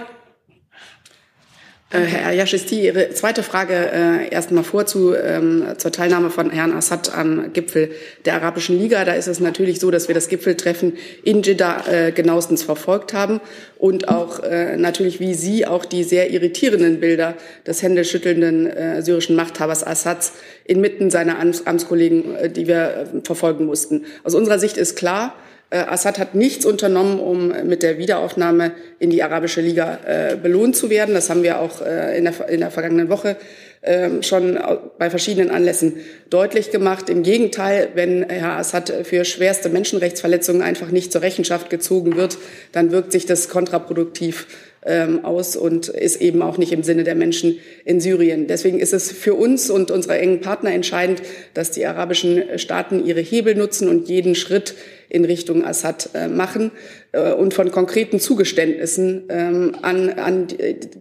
[1.91, 6.51] Äh, Herr Yashisti, Ihre zweite Frage äh, erst mal vor zu, ähm, zur Teilnahme von
[6.51, 7.89] Herrn Assad am Gipfel
[8.25, 9.05] der Arabischen Liga.
[9.05, 13.41] Da ist es natürlich so, dass wir das Gipfeltreffen in Jeddah äh, genauestens verfolgt haben
[13.79, 17.33] und auch äh, natürlich wie Sie auch die sehr irritierenden Bilder
[17.65, 20.33] des händeschüttelnden äh, syrischen Machthabers Assads
[20.65, 24.05] inmitten seiner Amts Amtskollegen, äh, die wir äh, verfolgen mussten.
[24.23, 25.33] Aus unserer Sicht ist klar,
[25.71, 30.89] Assad hat nichts unternommen, um mit der Wiederaufnahme in die Arabische Liga äh, belohnt zu
[30.89, 31.13] werden.
[31.13, 33.37] Das haben wir auch äh, in, der, in der vergangenen Woche
[33.81, 34.57] äh, schon
[34.97, 35.97] bei verschiedenen Anlässen
[36.31, 37.09] deutlich gemacht.
[37.09, 42.39] Im Gegenteil, wenn Herr Assad für schwerste Menschenrechtsverletzungen einfach nicht zur Rechenschaft gezogen wird,
[42.71, 44.47] dann wirkt sich das kontraproduktiv
[44.85, 48.47] ähm, aus und ist eben auch nicht im Sinne der Menschen in Syrien.
[48.47, 51.21] Deswegen ist es für uns und unsere engen Partner entscheidend,
[51.53, 54.75] dass die arabischen Staaten ihre Hebel nutzen und jeden Schritt
[55.09, 56.71] in Richtung Assad äh, machen
[57.11, 60.47] äh, und von konkreten Zugeständnissen ähm, an, an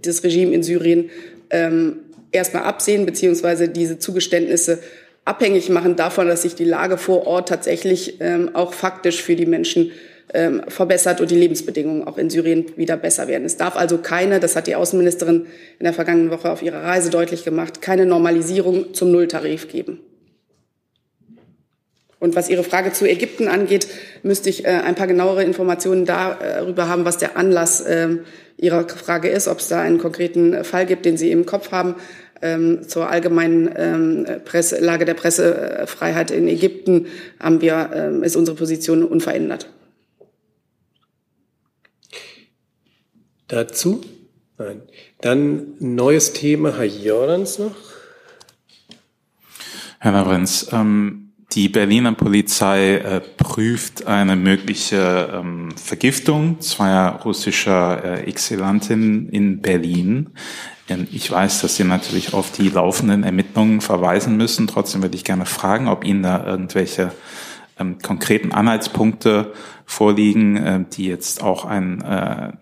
[0.02, 1.10] das Regime in Syrien
[1.50, 1.98] ähm,
[2.32, 4.80] erstmal absehen, beziehungsweise diese Zugeständnisse
[5.24, 9.46] abhängig machen davon, dass sich die Lage vor Ort tatsächlich ähm, auch faktisch für die
[9.46, 9.92] Menschen
[10.34, 13.44] ähm, verbessert und die Lebensbedingungen auch in Syrien wieder besser werden.
[13.44, 15.46] Es darf also keine, das hat die Außenministerin
[15.78, 20.00] in der vergangenen Woche auf ihrer Reise deutlich gemacht, keine Normalisierung zum Nulltarif geben.
[22.20, 23.86] Und was Ihre Frage zu Ägypten angeht,
[24.24, 28.16] müsste ich äh, ein paar genauere Informationen darüber haben, was der Anlass äh,
[28.56, 31.94] Ihrer Frage ist, ob es da einen konkreten Fall gibt, den Sie im Kopf haben.
[32.40, 37.06] Ähm, zur allgemeinen ähm, Presse, Lage der Pressefreiheit in Ägypten
[37.40, 39.68] haben wir, ähm, ist unsere Position unverändert.
[43.48, 44.02] Dazu?
[44.58, 44.82] Nein.
[45.20, 47.74] Dann neues Thema, Herr Jordans noch.
[49.98, 58.24] Herr Lorenz, ähm die Berliner Polizei äh, prüft eine mögliche ähm, Vergiftung zweier russischer äh,
[58.24, 60.28] Exilantinnen in Berlin.
[60.90, 64.66] Ähm, ich weiß, dass Sie natürlich auf die laufenden Ermittlungen verweisen müssen.
[64.66, 67.12] Trotzdem würde ich gerne fragen, ob Ihnen da irgendwelche
[67.78, 69.52] ähm, konkreten Anhaltspunkte
[69.84, 72.54] vorliegen, äh, die jetzt auch eine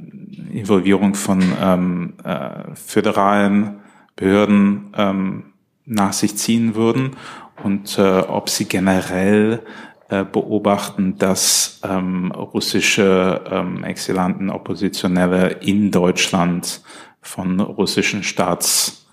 [0.52, 3.80] äh, Involvierung von ähm, äh, föderalen
[4.16, 5.44] Behörden ähm,
[5.84, 7.16] nach sich ziehen würden
[7.62, 9.62] und äh, ob Sie generell
[10.08, 16.82] äh, beobachten, dass ähm, russische ähm, Exilanten, Oppositionelle in Deutschland
[17.20, 19.04] von russischen Staatsakteuren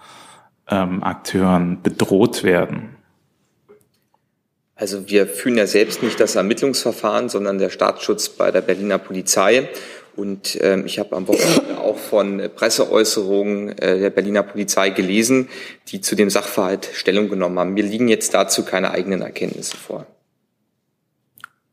[1.71, 2.95] ähm, bedroht werden.
[4.83, 9.69] Also wir führen ja selbst nicht das Ermittlungsverfahren, sondern der Staatsschutz bei der Berliner Polizei.
[10.17, 15.47] Und ähm, ich habe am Wochenende auch von Presseäußerungen äh, der Berliner Polizei gelesen,
[15.87, 17.73] die zu dem Sachverhalt Stellung genommen haben.
[17.73, 20.05] Mir liegen jetzt dazu keine eigenen Erkenntnisse vor.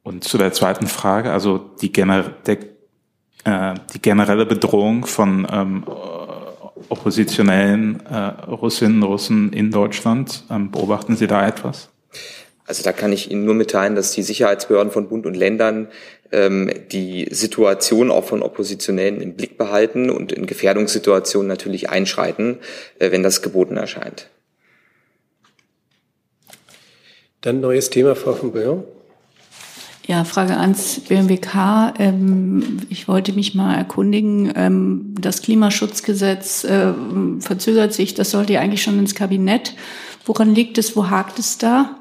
[0.05, 2.59] Und zu der zweiten Frage, also die, gener der,
[3.43, 5.85] äh, die generelle Bedrohung von ähm,
[6.89, 8.17] oppositionellen äh,
[8.49, 11.91] Russinnen und Russen in Deutschland, ähm, beobachten Sie da etwas?
[12.71, 15.89] Also da kann ich Ihnen nur mitteilen, dass die Sicherheitsbehörden von Bund und Ländern
[16.31, 22.59] ähm, die Situation auch von Oppositionellen im Blick behalten und in Gefährdungssituationen natürlich einschreiten,
[23.01, 24.29] äh, wenn das geboten erscheint.
[27.41, 28.85] Dann neues Thema, Frau von Böhr.
[30.07, 31.95] Ja, Frage ans BMWK.
[31.99, 34.53] Ähm, ich wollte mich mal erkundigen.
[34.55, 36.93] Ähm, das Klimaschutzgesetz äh,
[37.41, 38.15] verzögert sich.
[38.15, 39.75] Das sollte ja eigentlich schon ins Kabinett.
[40.25, 40.95] Woran liegt es?
[40.95, 41.97] Wo hakt es da?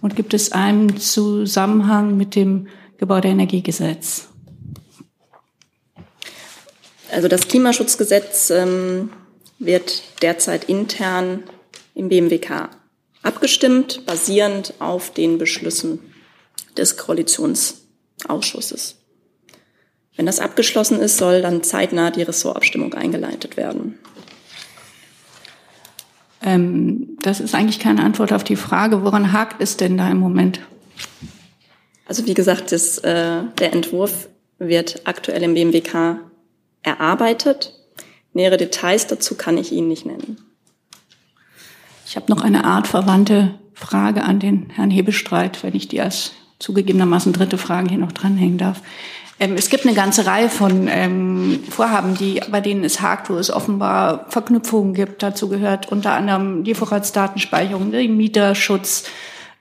[0.00, 2.68] Und gibt es einen Zusammenhang mit dem
[2.98, 4.28] Gebäudeenergiegesetz?
[7.10, 9.10] Also das Klimaschutzgesetz ähm,
[9.58, 11.44] wird derzeit intern
[11.94, 12.70] im BMWK
[13.22, 16.14] abgestimmt, basierend auf den Beschlüssen
[16.76, 18.96] des Koalitionsausschusses.
[20.16, 23.98] Wenn das abgeschlossen ist, soll dann zeitnah die Ressortabstimmung eingeleitet werden.
[26.42, 30.18] Ähm, das ist eigentlich keine Antwort auf die Frage, woran hakt es denn da im
[30.18, 30.60] Moment?
[32.06, 34.28] Also wie gesagt, das, äh, der Entwurf
[34.58, 36.20] wird aktuell im BMWK
[36.82, 37.74] erarbeitet.
[38.32, 40.38] Nähere Details dazu kann ich Ihnen nicht nennen.
[42.06, 46.32] Ich habe noch eine Art verwandte Frage an den Herrn Hebestreit, wenn ich die als
[46.58, 48.82] zugegebenermaßen dritte Frage hier noch dranhängen darf.
[49.40, 53.34] Ähm, es gibt eine ganze Reihe von ähm, Vorhaben, die, bei denen es hakt, wo
[53.34, 55.22] es offenbar Verknüpfungen gibt.
[55.22, 59.04] Dazu gehört unter anderem die Vorratsdatenspeicherung, der Mieterschutz.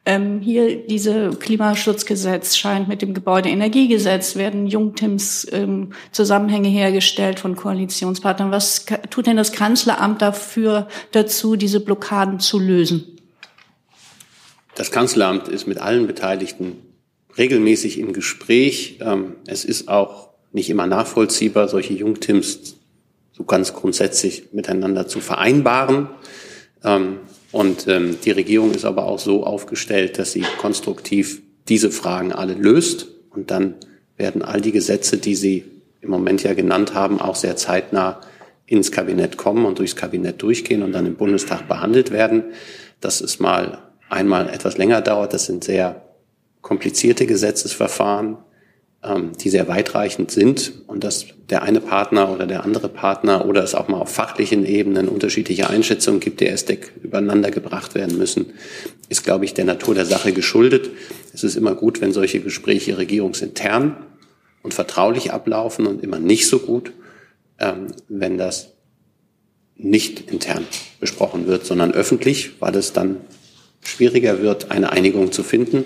[0.06, 8.50] Ähm, hier diese Klimaschutzgesetz scheint mit dem Gebäudeenergiegesetz werden Jungtims ähm, Zusammenhänge hergestellt von Koalitionspartnern.
[8.50, 13.18] Was tut denn das Kanzleramt dafür dazu, diese Blockaden zu lösen?
[14.76, 16.78] Das Kanzleramt ist mit allen Beteiligten
[17.38, 19.00] regelmäßig im Gespräch.
[19.02, 22.78] Ähm, es ist auch nicht immer nachvollziehbar, solche Jungtims
[23.32, 26.10] so ganz grundsätzlich miteinander zu vereinbaren.
[26.84, 27.18] Ähm,
[27.52, 32.54] und ähm, die Regierung ist aber auch so aufgestellt, dass sie konstruktiv diese Fragen alle
[32.54, 33.08] löst.
[33.30, 33.76] Und dann
[34.18, 35.64] werden all die Gesetze, die Sie
[36.02, 38.22] im Moment ja genannt haben, auch sehr zeitnah
[38.66, 42.44] ins Kabinett kommen und durchs Kabinett durchgehen und dann im Bundestag behandelt werden.
[43.00, 43.80] Das ist mal
[44.10, 45.34] einmal etwas länger dauert.
[45.34, 46.07] Das sind sehr
[46.62, 48.38] komplizierte Gesetzesverfahren,
[49.04, 53.64] ähm, die sehr weitreichend sind und dass der eine Partner oder der andere Partner oder
[53.64, 58.54] es auch mal auf fachlichen Ebenen unterschiedliche Einschätzungen gibt, die erst übereinander gebracht werden müssen,
[59.10, 60.90] ist, glaube ich, der Natur der Sache geschuldet.
[61.34, 63.98] Es ist immer gut, wenn solche Gespräche regierungsintern
[64.64, 66.92] und vertraulich ablaufen und immer nicht so gut,
[67.60, 68.74] ähm, wenn das
[69.76, 70.66] nicht intern
[71.00, 73.18] besprochen wird, sondern öffentlich, weil es dann
[73.82, 75.86] schwieriger wird, eine Einigung zu finden.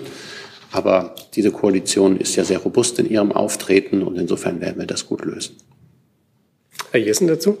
[0.72, 5.06] Aber diese Koalition ist ja sehr robust in ihrem Auftreten und insofern werden wir das
[5.06, 5.56] gut lösen.
[6.90, 7.58] Herr Jessen dazu?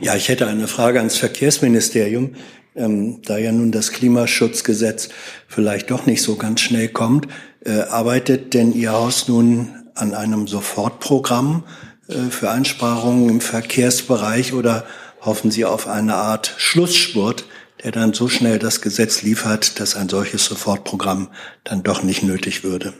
[0.00, 2.34] Ja, ich hätte eine Frage ans Verkehrsministerium.
[2.74, 5.08] Ähm, da ja nun das Klimaschutzgesetz
[5.48, 7.26] vielleicht doch nicht so ganz schnell kommt,
[7.64, 11.64] äh, arbeitet denn Ihr Haus nun an einem Sofortprogramm
[12.08, 14.86] äh, für Einsparungen im Verkehrsbereich oder
[15.20, 17.44] hoffen Sie auf eine Art Schlussspurt,
[17.82, 21.28] der dann so schnell das Gesetz liefert, dass ein solches Sofortprogramm
[21.64, 22.92] dann doch nicht nötig würde.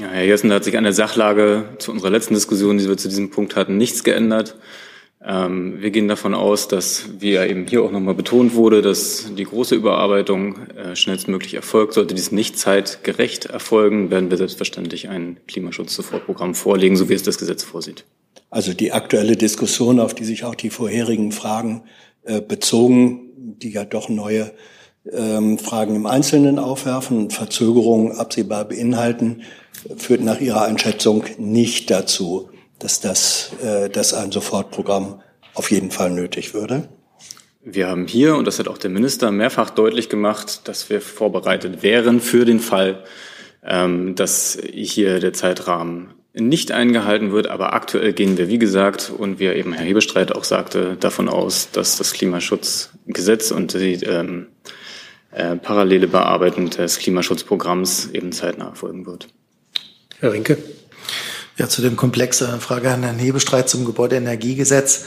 [0.00, 2.96] Ja, Herr Jessen, da hat sich an der Sachlage zu unserer letzten Diskussion, die wir
[2.96, 4.56] zu diesem Punkt hatten, nichts geändert.
[5.24, 9.34] Ähm, wir gehen davon aus, dass, wie ja eben hier auch nochmal betont wurde, dass
[9.34, 11.94] die große Überarbeitung äh, schnellstmöglich erfolgt.
[11.94, 17.38] Sollte dies nicht zeitgerecht erfolgen, werden wir selbstverständlich ein Klimaschutz-Sofortprogramm vorlegen, so wie es das
[17.38, 18.04] Gesetz vorsieht.
[18.50, 21.82] Also die aktuelle Diskussion, auf die sich auch die vorherigen Fragen
[22.22, 23.25] äh, bezogen,
[23.62, 24.52] die ja doch neue
[25.12, 29.42] ähm, Fragen im Einzelnen aufwerfen und Verzögerungen absehbar beinhalten,
[29.96, 35.20] führt nach Ihrer Einschätzung nicht dazu, dass, das, äh, dass ein Sofortprogramm
[35.54, 36.88] auf jeden Fall nötig würde?
[37.68, 41.82] Wir haben hier, und das hat auch der Minister mehrfach deutlich gemacht, dass wir vorbereitet
[41.82, 43.02] wären für den Fall,
[43.64, 47.48] ähm, dass hier der Zeitrahmen nicht eingehalten wird.
[47.48, 51.70] Aber aktuell gehen wir, wie gesagt, und wie eben Herr Hebestreit auch sagte, davon aus,
[51.72, 52.12] dass das
[53.06, 54.46] Klimaschutzgesetz und die ähm,
[55.32, 59.28] äh, parallele Bearbeitung des Klimaschutzprogramms eben zeitnah erfolgen wird.
[60.20, 60.58] Herr Rinke.
[61.56, 65.06] Ja, zu dem Komplex äh, Frage an Herrn Hebestreit zum Gebäudeenergiegesetz.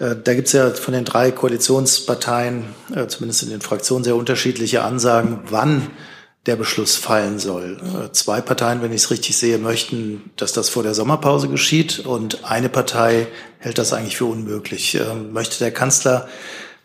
[0.00, 2.64] Äh, da gibt es ja von den drei Koalitionsparteien,
[2.94, 5.90] äh, zumindest in den Fraktionen, sehr unterschiedliche Ansagen, wann
[6.46, 7.80] der Beschluss fallen soll.
[8.12, 12.44] Zwei Parteien, wenn ich es richtig sehe, möchten, dass das vor der Sommerpause geschieht und
[12.44, 13.28] eine Partei
[13.60, 14.94] hält das eigentlich für unmöglich.
[14.94, 16.28] Ähm, möchte der Kanzler,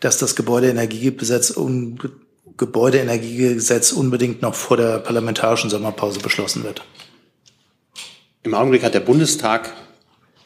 [0.00, 1.98] dass das Gebäudeenergiegesetz, un
[2.56, 6.82] Gebäudeenergiegesetz unbedingt noch vor der parlamentarischen Sommerpause beschlossen wird?
[8.42, 9.72] Im Augenblick hat der Bundestag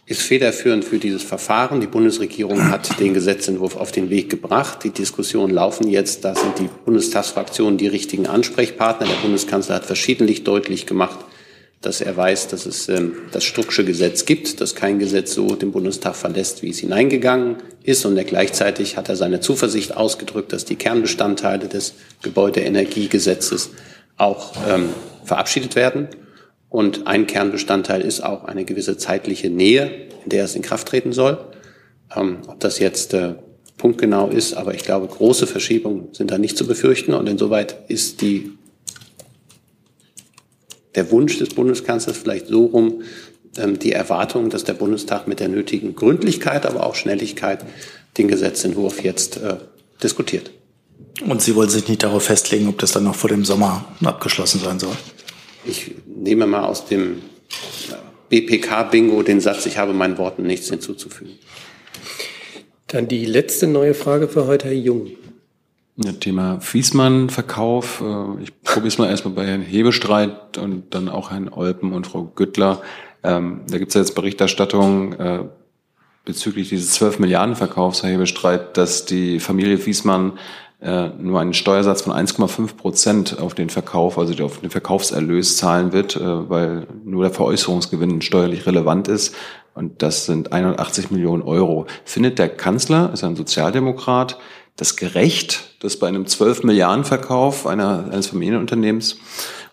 [0.06, 1.80] ist federführend für dieses Verfahren.
[1.80, 4.84] Die Bundesregierung hat den Gesetzentwurf auf den Weg gebracht.
[4.84, 6.24] Die Diskussionen laufen jetzt.
[6.24, 9.06] Da sind die Bundestagsfraktionen die richtigen Ansprechpartner.
[9.06, 11.18] Der Bundeskanzler hat verschiedentlich deutlich gemacht,
[11.86, 15.72] dass er weiß, dass es ähm, das Strucksche Gesetz gibt, dass kein Gesetz so den
[15.72, 18.04] Bundestag verlässt, wie es hineingegangen ist.
[18.06, 23.70] Und er gleichzeitig hat er seine Zuversicht ausgedrückt, dass die Kernbestandteile des Gebäudeenergiegesetzes
[24.16, 24.90] auch ähm,
[25.24, 26.08] verabschiedet werden.
[26.68, 31.12] Und ein Kernbestandteil ist auch eine gewisse zeitliche Nähe, in der es in Kraft treten
[31.12, 31.38] soll.
[32.16, 33.34] Ähm, ob das jetzt äh,
[33.76, 37.14] punktgenau ist, aber ich glaube, große Verschiebungen sind da nicht zu befürchten.
[37.14, 38.52] Und insoweit ist die,
[40.94, 43.02] der Wunsch des Bundeskanzlers vielleicht so rum,
[43.56, 47.64] ähm, die Erwartung, dass der Bundestag mit der nötigen Gründlichkeit, aber auch Schnelligkeit
[48.18, 49.56] den Gesetzentwurf jetzt äh,
[50.02, 50.50] diskutiert.
[51.26, 54.60] Und Sie wollen sich nicht darauf festlegen, ob das dann noch vor dem Sommer abgeschlossen
[54.60, 54.96] sein soll?
[55.64, 57.22] Ich nehme mal aus dem
[58.28, 61.34] BPK-Bingo den Satz, ich habe meinen Worten nichts hinzuzufügen.
[62.88, 65.10] Dann die letzte neue Frage für heute, Herr Jung.
[65.96, 68.00] Ja, Thema Fiesmann-Verkauf.
[68.00, 72.08] Äh, ich probiere es mal erstmal bei Herrn Hebestreit und dann auch Herrn Olpen und
[72.08, 72.82] Frau Güttler.
[73.22, 75.44] Ähm, da gibt es ja jetzt Berichterstattung äh,
[76.24, 80.32] bezüglich dieses 12 Milliarden Verkaufs, Herr Hebestreit, dass die Familie Fiesmann
[80.80, 85.92] äh, nur einen Steuersatz von 1,5 Prozent auf den Verkauf, also auf den Verkaufserlös zahlen
[85.92, 89.36] wird, weil nur der Veräußerungsgewinn steuerlich relevant ist.
[89.74, 91.86] Und das sind 180 Millionen Euro.
[92.04, 94.38] Findet der Kanzler, ist ein Sozialdemokrat,
[94.76, 99.18] das gerecht, dass bei einem 12 Milliarden Verkauf einer, eines Familienunternehmens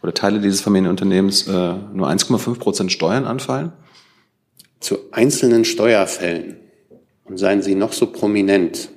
[0.03, 1.51] oder Teile dieses Familienunternehmens äh,
[1.93, 3.71] nur 1,5 Prozent Steuern anfallen?
[4.81, 6.57] Zu einzelnen Steuerfällen,
[7.23, 8.89] und seien sie noch so prominent,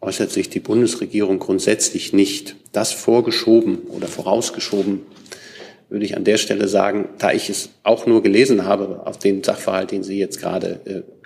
[0.00, 2.56] äußert sich die Bundesregierung grundsätzlich nicht.
[2.72, 5.02] Das vorgeschoben oder vorausgeschoben
[5.90, 9.44] würde ich an der Stelle sagen, da ich es auch nur gelesen habe auf den
[9.44, 11.19] Sachverhalt, den Sie jetzt gerade äh,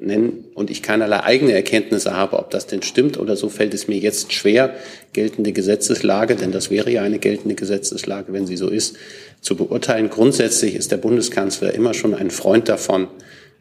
[0.00, 3.88] nennen und ich keinerlei eigene Erkenntnisse habe, ob das denn stimmt oder so, fällt es
[3.88, 4.74] mir jetzt schwer,
[5.12, 8.96] geltende Gesetzeslage, denn das wäre ja eine geltende Gesetzeslage, wenn sie so ist,
[9.40, 10.10] zu beurteilen.
[10.10, 13.08] Grundsätzlich ist der Bundeskanzler immer schon ein Freund davon,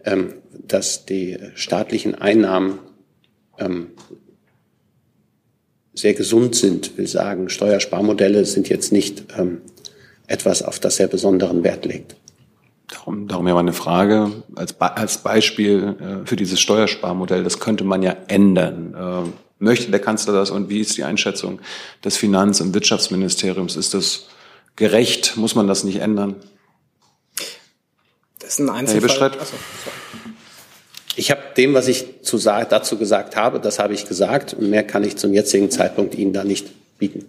[0.03, 0.33] ähm,
[0.67, 2.79] dass die staatlichen Einnahmen
[3.57, 3.87] ähm,
[5.93, 9.61] sehr gesund sind, will sagen, Steuersparmodelle sind jetzt nicht ähm,
[10.27, 12.15] etwas, auf das er besonderen Wert legt.
[12.87, 18.03] Darum, darum ja meine Frage als, als Beispiel äh, für dieses Steuersparmodell, das könnte man
[18.03, 18.93] ja ändern.
[18.93, 21.59] Äh, möchte der Kanzler das und wie ist die Einschätzung
[22.03, 23.75] des Finanz- und Wirtschaftsministeriums?
[23.75, 24.27] Ist das
[24.75, 25.35] gerecht?
[25.37, 26.35] Muss man das nicht ändern?
[28.39, 29.31] Das ist ein Einzelfall.
[29.31, 29.41] Herr
[31.15, 34.83] ich habe dem, was ich zu, dazu gesagt habe, das habe ich gesagt und mehr
[34.83, 36.67] kann ich zum jetzigen Zeitpunkt Ihnen da nicht
[36.99, 37.25] bieten.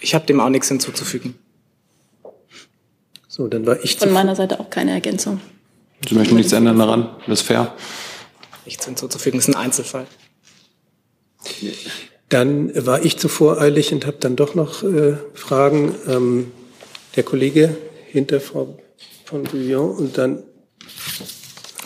[0.00, 1.34] Ich habe dem auch nichts hinzuzufügen.
[3.34, 5.40] So, dann war ich von meiner Seite auch keine Ergänzung.
[6.06, 7.08] Sie möchten nichts ändern daran?
[7.26, 7.74] Das ist fair.
[8.66, 10.06] Nichts hinzuzufügen, das ist ein Einzelfall.
[12.28, 15.94] Dann war ich zu voreilig und habe dann doch noch äh, Fragen.
[16.06, 16.52] Ähm,
[17.16, 17.74] der Kollege
[18.10, 18.78] hinter Frau
[19.24, 20.42] von Bouillon und dann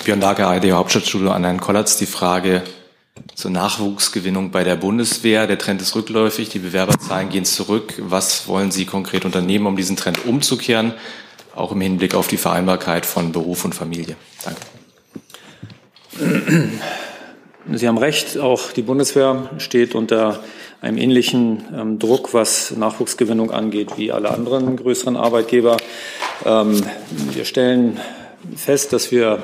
[0.05, 1.97] Björn Lager, ARD Hauptstadtstudio an Herrn Kollatz.
[1.97, 2.63] Die Frage
[3.37, 5.47] zur Nachwuchsgewinnung bei der Bundeswehr.
[5.47, 7.95] Der Trend ist rückläufig, die Bewerberzahlen gehen zurück.
[7.99, 10.93] Was wollen Sie konkret unternehmen, um diesen Trend umzukehren,
[11.57, 14.17] auch im Hinblick auf die Vereinbarkeit von Beruf und Familie?
[14.45, 14.61] Danke.
[17.73, 20.41] Sie haben recht, auch die Bundeswehr steht unter
[20.81, 25.77] einem ähnlichen ähm, Druck, was Nachwuchsgewinnung angeht, wie alle anderen größeren Arbeitgeber.
[26.45, 26.83] Ähm,
[27.33, 27.99] wir stellen
[28.55, 29.43] fest, dass wir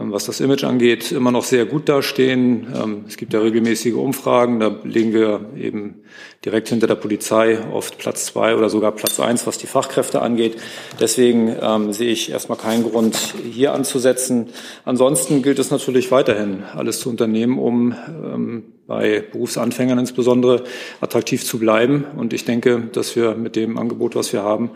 [0.00, 2.66] was das Image angeht, immer noch sehr gut dastehen.
[2.74, 6.02] Ähm, es gibt ja regelmäßige Umfragen, da liegen wir eben
[6.44, 10.56] direkt hinter der Polizei oft Platz zwei oder sogar Platz eins, was die Fachkräfte angeht.
[11.00, 13.16] Deswegen ähm, sehe ich erstmal keinen Grund,
[13.50, 14.48] hier anzusetzen.
[14.84, 20.64] Ansonsten gilt es natürlich weiterhin, alles zu unternehmen, um ähm, bei Berufsanfängern insbesondere
[21.02, 22.06] attraktiv zu bleiben.
[22.16, 24.70] Und ich denke, dass wir mit dem Angebot, was wir haben,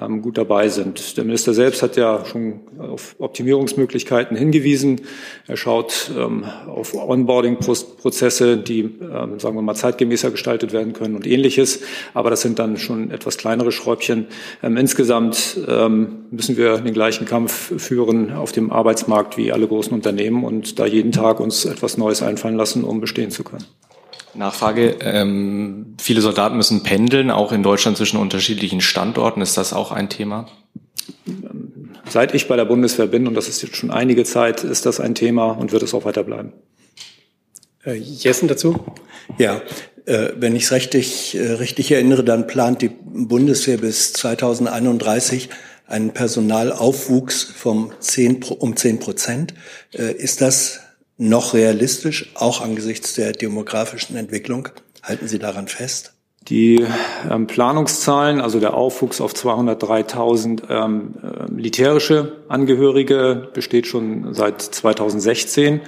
[0.00, 1.18] ähm, gut dabei sind.
[1.18, 5.02] Der Minister selbst hat ja schon auf Optimierungsmöglichkeiten hingewiesen.
[5.46, 11.26] Er schaut ähm, auf Onboarding-Prozesse, die, ähm, sagen wir mal, zeitgemäßer gestaltet werden können und
[11.26, 11.82] ähnliches.
[12.14, 14.28] Aber das sind dann schon etwas kleinere Schräubchen.
[14.62, 15.58] Insgesamt
[16.30, 20.86] müssen wir den gleichen Kampf führen auf dem Arbeitsmarkt wie alle großen Unternehmen und da
[20.86, 23.57] jeden Tag uns etwas Neues einfallen lassen, um bestehen zu können.
[24.34, 24.96] Nachfrage.
[25.00, 29.40] Ähm, viele Soldaten müssen pendeln, auch in Deutschland zwischen unterschiedlichen Standorten.
[29.40, 30.48] Ist das auch ein Thema?
[32.08, 35.00] Seit ich bei der Bundeswehr bin, und das ist jetzt schon einige Zeit, ist das
[35.00, 36.52] ein Thema und wird es auch weiter bleiben.
[37.82, 38.78] Herr Jessen dazu?
[39.38, 39.62] Ja,
[40.06, 45.48] äh, wenn ich es richtig, äh, richtig erinnere, dann plant die Bundeswehr bis 2031
[45.86, 49.54] einen Personalaufwuchs vom 10, um 10 Prozent.
[49.92, 50.80] Äh, ist das
[51.18, 54.68] noch realistisch, auch angesichts der demografischen Entwicklung?
[55.02, 56.14] Halten Sie daran fest?
[56.48, 56.86] Die
[57.30, 65.74] ähm, Planungszahlen, also der Aufwuchs auf 203.000 ähm, äh, militärische Angehörige, besteht schon seit 2016
[65.74, 65.80] ähm,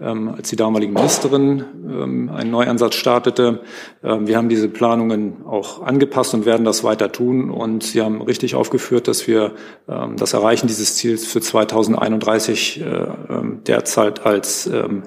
[0.00, 3.60] als die damalige Ministerin ähm, einen Neuansatz startete.
[4.02, 7.50] Ähm, wir haben diese Planungen auch angepasst und werden das weiter tun.
[7.50, 9.52] Und Sie haben richtig aufgeführt, dass wir
[9.88, 15.02] ähm, das Erreichen dieses Ziels für 2031 äh, ähm, derzeit als ähm,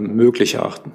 [0.00, 0.92] möglich erachten.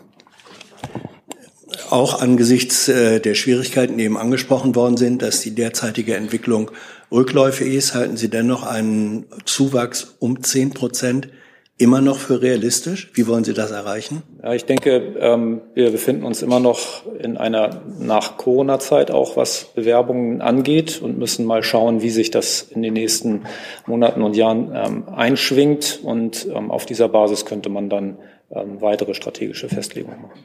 [1.90, 6.72] Auch angesichts äh, der Schwierigkeiten, die eben angesprochen worden sind, dass die derzeitige Entwicklung
[7.12, 11.30] rückläufig ist, halten Sie dennoch einen Zuwachs um 10 Prozent
[11.78, 13.12] immer noch für realistisch?
[13.14, 14.24] Wie wollen Sie das erreichen?
[14.42, 19.66] Ja, ich denke, ähm, wir befinden uns immer noch in einer nach Corona-Zeit auch, was
[19.76, 23.44] Bewerbungen angeht und müssen mal schauen, wie sich das in den nächsten
[23.88, 26.00] Monaten und Jahren ähm, einschwingt.
[26.04, 28.18] Und ähm, auf dieser Basis könnte man dann
[28.56, 30.40] weitere strategische Festlegungen machen.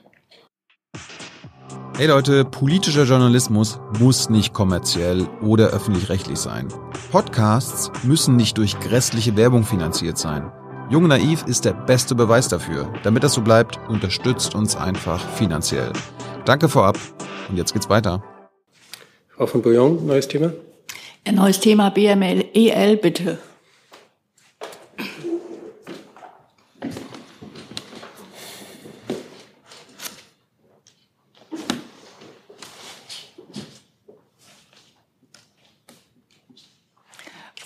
[1.99, 6.69] Hey Leute, politischer Journalismus muss nicht kommerziell oder öffentlich-rechtlich sein.
[7.11, 10.53] Podcasts müssen nicht durch grässliche Werbung finanziert sein.
[10.91, 12.91] Jung Naiv ist der beste Beweis dafür.
[13.03, 15.93] Damit das so bleibt, unterstützt uns einfach finanziell.
[16.47, 16.97] Danke vorab
[17.51, 18.23] und jetzt geht's weiter.
[19.29, 20.53] Frau von Bouillon, neues Thema?
[21.27, 23.39] Ein neues Thema BML, EL bitte.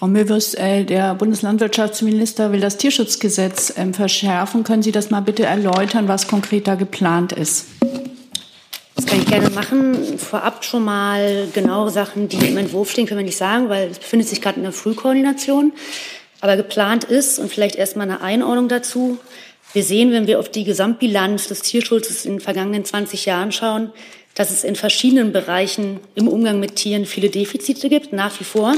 [0.02, 4.64] Frau Möwes, äh, der Bundeslandwirtschaftsminister will das Tierschutzgesetz ähm, verschärfen.
[4.64, 7.66] Können Sie das mal bitte erläutern, was konkret da geplant ist?
[8.96, 10.18] Das kann ich gerne machen.
[10.18, 14.00] Vorab schon mal genauere Sachen, die im Entwurf stehen, können wir nicht sagen, weil es
[14.00, 15.72] befindet sich gerade in der Frühkoordination.
[16.40, 19.18] Aber geplant ist, und vielleicht erstmal eine Einordnung dazu,
[19.72, 23.92] wir sehen, wenn wir auf die Gesamtbilanz des Tierschutzes in den vergangenen 20 Jahren schauen,
[24.34, 28.74] dass es in verschiedenen Bereichen im Umgang mit Tieren viele Defizite gibt, nach wie vor.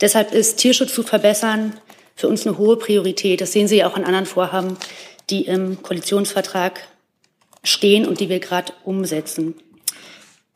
[0.00, 1.78] Deshalb ist Tierschutz zu verbessern
[2.14, 3.40] für uns eine hohe Priorität.
[3.40, 4.76] Das sehen Sie ja auch an anderen Vorhaben,
[5.30, 6.80] die im Koalitionsvertrag
[7.64, 9.54] stehen und die wir gerade umsetzen.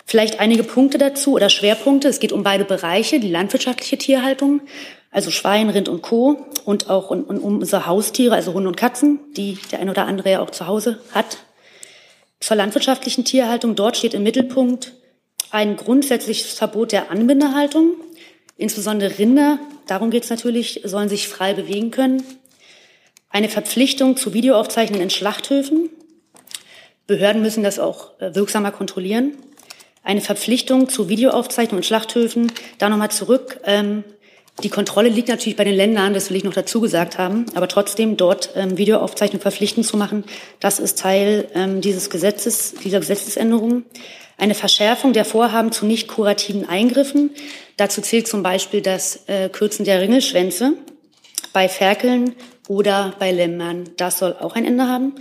[0.05, 2.09] Vielleicht einige Punkte dazu oder Schwerpunkte.
[2.09, 4.62] Es geht um beide Bereiche, die landwirtschaftliche Tierhaltung,
[5.11, 6.47] also Schwein, Rind und Co.
[6.64, 10.30] und auch um, um unsere Haustiere, also Hunde und Katzen, die der ein oder andere
[10.32, 11.38] ja auch zu Hause hat.
[12.41, 14.95] Zur landwirtschaftlichen Tierhaltung, dort steht im Mittelpunkt
[15.51, 17.95] ein grundsätzliches Verbot der Anbindehaltung
[18.61, 22.23] Insbesondere Rinder, darum geht es natürlich, sollen sich frei bewegen können.
[23.31, 25.89] Eine Verpflichtung zu Videoaufzeichnungen in Schlachthöfen.
[27.07, 29.33] Behörden müssen das auch äh, wirksamer kontrollieren.
[30.03, 32.53] Eine Verpflichtung zu Videoaufzeichnungen in Schlachthöfen.
[32.77, 33.61] Da nochmal zurück.
[33.65, 34.05] Ähm,
[34.63, 37.47] die Kontrolle liegt natürlich bei den Ländern, das will ich noch dazu gesagt haben.
[37.55, 40.25] Aber trotzdem dort ähm, Videoaufzeichnungen verpflichtend zu machen,
[40.59, 43.85] das ist Teil ähm, dieses Gesetzes, dieser Gesetzesänderung.
[44.41, 47.30] Eine Verschärfung der Vorhaben zu nicht kurativen Eingriffen.
[47.76, 50.72] Dazu zählt zum Beispiel das äh, Kürzen der Ringelschwänze
[51.53, 52.34] bei Ferkeln
[52.66, 53.91] oder bei Lämmern.
[53.99, 55.14] Das soll auch ein Ende haben.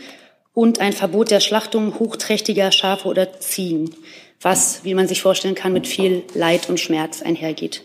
[0.53, 3.93] Und ein Verbot der Schlachtung hochträchtiger Schafe oder Ziehen,
[4.39, 7.83] was, wie man sich vorstellen kann, mit viel Leid und Schmerz einhergeht.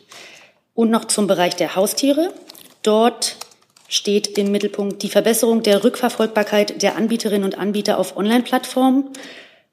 [0.72, 2.32] Und noch zum Bereich der Haustiere.
[2.84, 3.34] Dort
[3.88, 9.10] steht im Mittelpunkt die Verbesserung der Rückverfolgbarkeit der Anbieterinnen und Anbieter auf Online-Plattformen.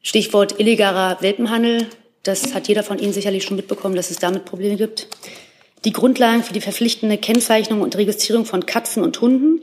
[0.01, 1.87] Stichwort illegaler Welpenhandel,
[2.23, 5.07] das hat jeder von Ihnen sicherlich schon mitbekommen, dass es damit Probleme gibt.
[5.85, 9.61] Die Grundlagen für die verpflichtende Kennzeichnung und Registrierung von Katzen und Hunden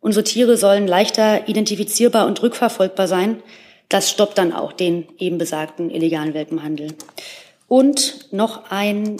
[0.00, 3.42] Unsere Tiere sollen leichter identifizierbar und rückverfolgbar sein.
[3.88, 6.94] Das stoppt dann auch den eben besagten illegalen Welpenhandel.
[7.68, 9.18] Und noch ein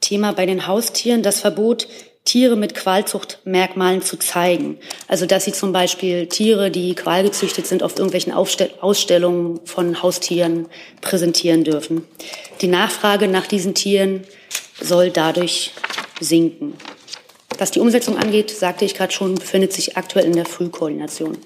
[0.00, 1.88] Thema bei den Haustieren, das Verbot,
[2.24, 4.78] Tiere mit Qualzuchtmerkmalen zu zeigen.
[5.08, 10.66] Also dass sie zum Beispiel Tiere, die qualgezüchtet sind, auf irgendwelchen Ausstellungen von Haustieren
[11.02, 12.06] präsentieren dürfen.
[12.62, 14.24] Die Nachfrage nach diesen Tieren
[14.80, 15.72] soll dadurch
[16.18, 16.74] sinken.
[17.58, 21.36] Was die Umsetzung angeht, sagte ich gerade schon, befindet sich aktuell in der Frühkoordination.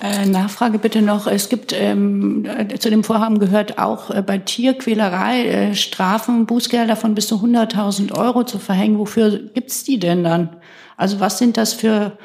[0.00, 1.26] Äh, Nachfrage bitte noch.
[1.26, 6.96] Es gibt ähm, äh, zu dem Vorhaben gehört auch äh, bei Tierquälerei äh, Strafen, Bußgelder
[6.96, 8.98] von bis zu 100.000 Euro zu verhängen.
[8.98, 10.56] Wofür gibt's die denn dann?
[10.98, 12.18] Also was sind das für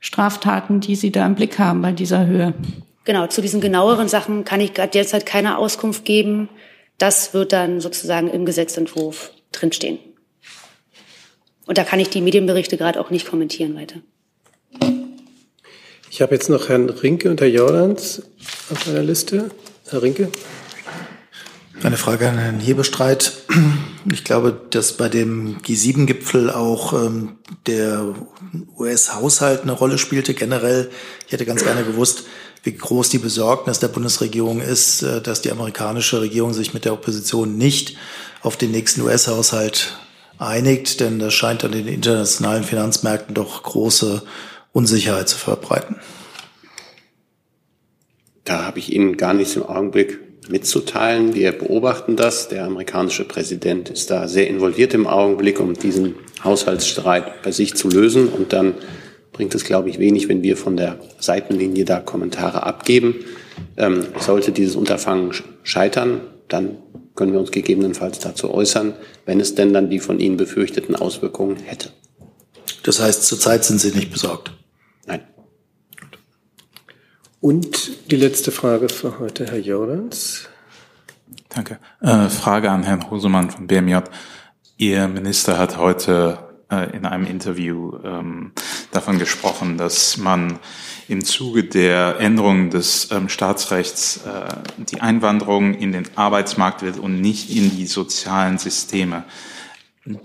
[0.00, 2.52] Straftaten, die Sie da im Blick haben bei dieser Höhe?
[3.04, 6.50] Genau, zu diesen genaueren Sachen kann ich gerade derzeit keine Auskunft geben.
[6.98, 9.98] Das wird dann sozusagen im Gesetzentwurf drinstehen.
[11.66, 13.96] Und da kann ich die Medienberichte gerade auch nicht kommentieren weiter.
[16.14, 18.22] Ich habe jetzt noch Herrn Rinke und Herr Jordans
[18.70, 19.50] auf meiner Liste.
[19.90, 20.28] Herr Rinke.
[21.82, 23.32] Eine Frage an Herrn Hebestreit.
[24.12, 28.14] Ich glaube, dass bei dem G7-Gipfel auch ähm, der
[28.78, 30.34] US-Haushalt eine Rolle spielte.
[30.34, 30.88] Generell,
[31.26, 32.26] ich hätte ganz gerne gewusst,
[32.62, 36.92] wie groß die Besorgnis der Bundesregierung ist, äh, dass die amerikanische Regierung sich mit der
[36.92, 37.96] Opposition nicht
[38.40, 39.98] auf den nächsten US-Haushalt
[40.38, 44.22] einigt, denn das scheint an den internationalen Finanzmärkten doch große
[44.74, 45.96] Unsicherheit zu verbreiten.
[48.42, 50.18] Da habe ich Ihnen gar nichts im Augenblick
[50.48, 51.34] mitzuteilen.
[51.34, 52.48] Wir beobachten das.
[52.48, 57.88] Der amerikanische Präsident ist da sehr involviert im Augenblick, um diesen Haushaltsstreit bei sich zu
[57.88, 58.28] lösen.
[58.28, 58.74] Und dann
[59.32, 63.14] bringt es, glaube ich, wenig, wenn wir von der Seitenlinie da Kommentare abgeben.
[63.76, 65.30] Ähm, sollte dieses Unterfangen
[65.62, 66.78] scheitern, dann
[67.14, 68.94] können wir uns gegebenenfalls dazu äußern,
[69.24, 71.90] wenn es denn dann die von Ihnen befürchteten Auswirkungen hätte.
[72.82, 74.52] Das heißt, zurzeit sind Sie nicht besorgt?
[77.44, 80.48] Und die letzte Frage für heute, Herr Jordans.
[81.50, 81.78] Danke.
[82.00, 83.98] Äh, Frage an Herrn Hosemann von BMJ.
[84.78, 86.38] Ihr Minister hat heute
[86.70, 88.52] äh, in einem Interview ähm,
[88.92, 90.58] davon gesprochen, dass man
[91.06, 94.48] im Zuge der Änderung des ähm, Staatsrechts äh,
[94.90, 99.24] die Einwanderung in den Arbeitsmarkt will und nicht in die sozialen Systeme.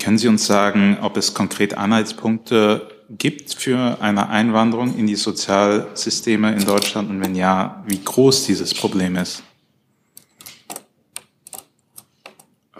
[0.01, 6.53] Können Sie uns sagen, ob es konkret Anhaltspunkte gibt für eine Einwanderung in die Sozialsysteme
[6.53, 9.43] in Deutschland und wenn ja, wie groß dieses Problem ist?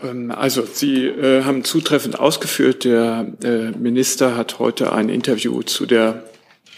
[0.04, 5.86] Ähm, also, Sie äh, haben zutreffend ausgeführt, der äh, Minister hat heute ein Interview zu
[5.86, 6.24] der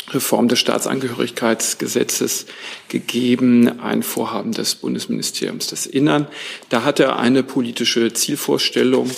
[0.09, 2.45] Reform des Staatsangehörigkeitsgesetzes
[2.89, 6.27] gegeben, ein Vorhaben des Bundesministeriums des Innern.
[6.69, 9.09] Da hat er eine politische Zielvorstellung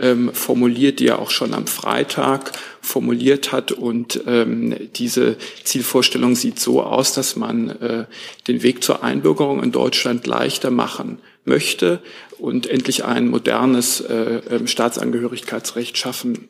[0.00, 3.72] ähm, formuliert, die er auch schon am Freitag formuliert hat.
[3.72, 8.04] Und ähm, diese Zielvorstellung sieht so aus, dass man äh,
[8.46, 12.00] den Weg zur Einbürgerung in Deutschland leichter machen möchte
[12.38, 16.48] und endlich ein modernes äh, ähm, Staatsangehörigkeitsrecht schaffen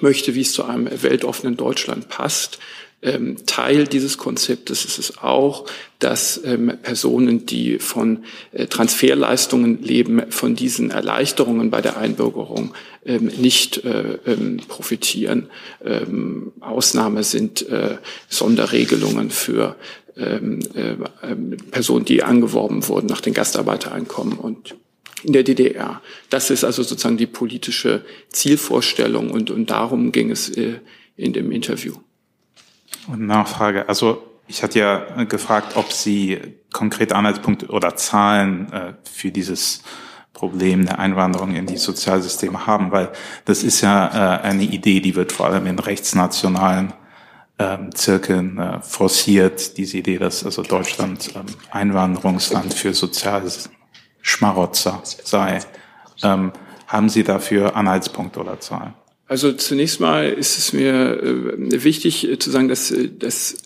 [0.00, 2.58] möchte, wie es zu einem weltoffenen Deutschland passt.
[3.02, 5.66] Ähm, Teil dieses Konzeptes ist es auch,
[5.98, 12.74] dass ähm, Personen, die von äh, Transferleistungen leben, von diesen Erleichterungen bei der Einbürgerung
[13.04, 15.48] ähm, nicht äh, ähm, profitieren.
[15.84, 17.96] Ähm, Ausnahme sind äh,
[18.28, 19.74] Sonderregelungen für
[20.16, 20.94] ähm, äh,
[21.72, 24.76] Personen, die angeworben wurden nach den Gastarbeitereinkommen und
[25.24, 26.02] in der DDR.
[26.30, 30.74] Das ist also sozusagen die politische Zielvorstellung und, und darum ging es äh,
[31.16, 31.94] in dem Interview.
[33.08, 36.38] Nachfrage, also ich hatte ja gefragt, ob Sie
[36.72, 39.82] konkrete Anhaltspunkte oder Zahlen äh, für dieses
[40.32, 43.12] Problem der Einwanderung in die Sozialsysteme haben, weil
[43.44, 46.92] das ist ja äh, eine Idee, die wird vor allem in rechtsnationalen
[47.58, 53.70] ähm, Zirkeln äh, forciert, diese Idee, dass also Deutschland ähm, Einwanderungsland für soziales
[54.22, 55.60] Schmarotzer sei.
[56.22, 56.52] Ähm,
[56.86, 58.94] haben Sie dafür Anhaltspunkte oder Zahlen?
[59.32, 63.56] Also zunächst mal ist es mir äh, wichtig äh, zu sagen, dass, äh, dass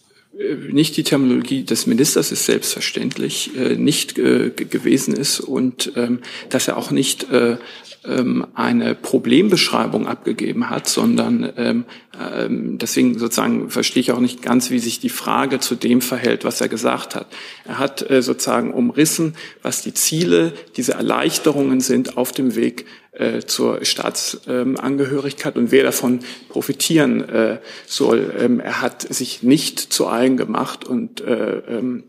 [0.71, 6.19] nicht die Terminologie des Ministers ist selbstverständlich nicht gewesen ist und ähm,
[6.51, 7.57] dass er auch nicht äh,
[8.05, 11.85] ähm, eine Problembeschreibung abgegeben hat, sondern ähm,
[12.79, 16.61] deswegen sozusagen verstehe ich auch nicht ganz, wie sich die Frage zu dem verhält, was
[16.61, 17.29] er gesagt hat.
[17.65, 22.85] Er hat sozusagen umrissen, was die Ziele, diese Erleichterungen sind auf dem Weg
[23.19, 28.35] äh, zur Staatsangehörigkeit und wer davon profitieren äh, soll.
[28.39, 32.05] Ähm, er hat sich nicht zu eigen gemacht und äh, ähm,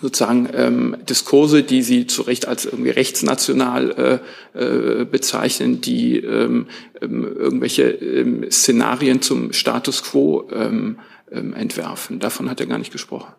[0.00, 4.20] sozusagen ähm, Diskurse, die sie zu Recht als irgendwie rechtsnational
[4.54, 6.66] äh, äh, bezeichnen, die ähm,
[7.00, 10.98] ähm, irgendwelche ähm, Szenarien zum Status quo ähm,
[11.30, 12.18] ähm, entwerfen.
[12.18, 13.32] Davon hat er gar nicht gesprochen.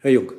[0.00, 0.32] Herr Jung.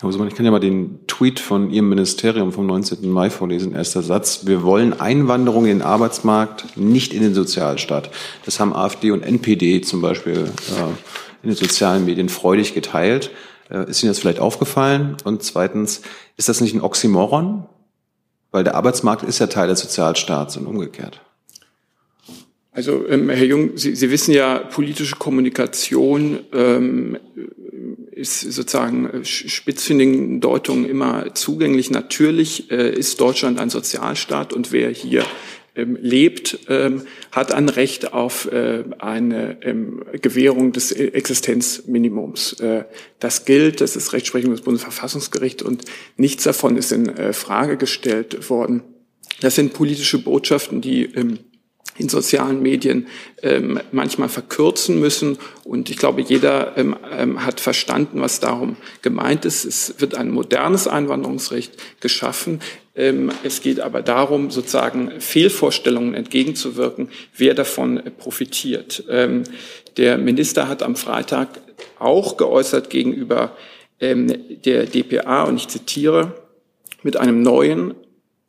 [0.00, 3.10] Herr Hosemann, ich kann ja mal den Tweet von Ihrem Ministerium vom 19.
[3.10, 3.74] Mai vorlesen.
[3.74, 4.46] Erster Satz.
[4.46, 8.08] Wir wollen Einwanderung in den Arbeitsmarkt, nicht in den Sozialstaat.
[8.44, 13.32] Das haben AfD und NPD zum Beispiel äh, in den sozialen Medien freudig geteilt.
[13.70, 15.16] Äh, ist Ihnen das vielleicht aufgefallen?
[15.24, 16.02] Und zweitens,
[16.36, 17.66] ist das nicht ein Oxymoron?
[18.52, 21.22] Weil der Arbeitsmarkt ist ja Teil des Sozialstaats und umgekehrt.
[22.70, 27.18] Also ähm, Herr Jung, Sie, Sie wissen ja, politische Kommunikation ähm,
[28.18, 31.90] ist sozusagen äh, spitzfindigen Deutungen immer zugänglich.
[31.90, 35.24] Natürlich äh, ist Deutschland ein Sozialstaat und wer hier
[35.78, 42.54] ähm, lebt, ähm, hat ein Recht auf äh, eine ähm, Gewährung des Existenzminimums.
[42.54, 42.84] Äh,
[43.20, 45.84] das gilt, das ist Rechtsprechung des Bundesverfassungsgerichts und
[46.16, 48.82] nichts davon ist in Frage gestellt worden.
[49.40, 51.08] Das sind politische Botschaften, die
[51.96, 53.08] in sozialen Medien
[53.42, 55.38] ähm, manchmal verkürzen müssen.
[55.64, 59.64] Und ich glaube, jeder ähm, ähm, hat verstanden, was darum gemeint ist.
[59.64, 62.60] Es wird ein modernes Einwanderungsrecht geschaffen.
[62.94, 69.04] Ähm, es geht aber darum, sozusagen Fehlvorstellungen entgegenzuwirken, wer davon profitiert.
[69.10, 69.44] Ähm,
[69.96, 71.60] der Minister hat am Freitag
[71.98, 73.56] auch geäußert gegenüber
[74.00, 74.32] ähm,
[74.64, 76.32] der DPA, und ich zitiere,
[77.02, 77.94] mit einem neuen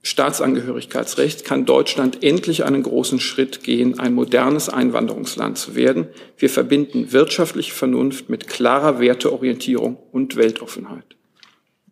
[0.02, 6.08] Staatsangehörigkeitsrecht kann Deutschland endlich einen großen Schritt gehen, ein modernes Einwanderungsland zu werden.
[6.38, 11.18] Wir verbinden wirtschaftliche Vernunft mit klarer Werteorientierung und Weltoffenheit.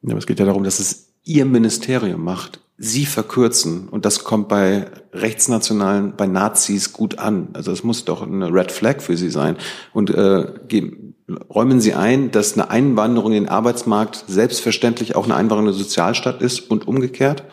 [0.03, 2.61] Ja, aber es geht ja darum, dass es Ihr Ministerium macht.
[2.77, 7.49] Sie verkürzen und das kommt bei Rechtsnationalen, bei Nazis gut an.
[7.53, 9.57] Also es muss doch eine Red Flag für Sie sein.
[9.93, 11.15] Und äh, geben,
[11.49, 15.79] räumen Sie ein, dass eine Einwanderung in den Arbeitsmarkt selbstverständlich auch eine Einwanderung in den
[15.79, 17.43] Sozialstaat ist und umgekehrt?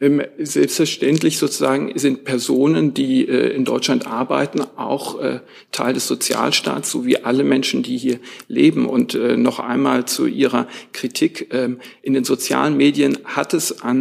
[0.00, 5.40] Ähm, selbstverständlich sozusagen sind Personen, die äh, in Deutschland arbeiten, auch äh,
[5.72, 8.86] Teil des Sozialstaats, so wie alle Menschen, die hier leben.
[8.88, 11.52] Und äh, noch einmal zu Ihrer Kritik.
[11.52, 13.98] Ähm, in den sozialen Medien hat es an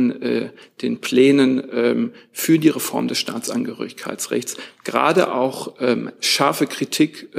[0.82, 5.74] den Plänen ähm, für die Reform des Staatsangehörigkeitsrechts gerade auch
[6.22, 7.30] scharfe Kritik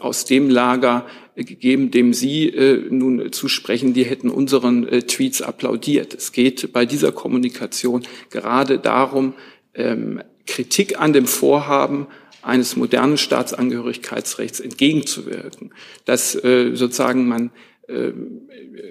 [0.00, 1.06] aus dem Lager
[1.36, 6.14] gegeben, dem Sie äh, nun zusprechen, die hätten unseren äh, Tweets applaudiert.
[6.14, 9.34] Es geht bei dieser Kommunikation gerade darum,
[9.74, 12.06] ähm, Kritik an dem Vorhaben
[12.42, 15.72] eines modernen Staatsangehörigkeitsrechts entgegenzuwirken,
[16.04, 17.50] dass äh, sozusagen man
[17.88, 18.12] äh,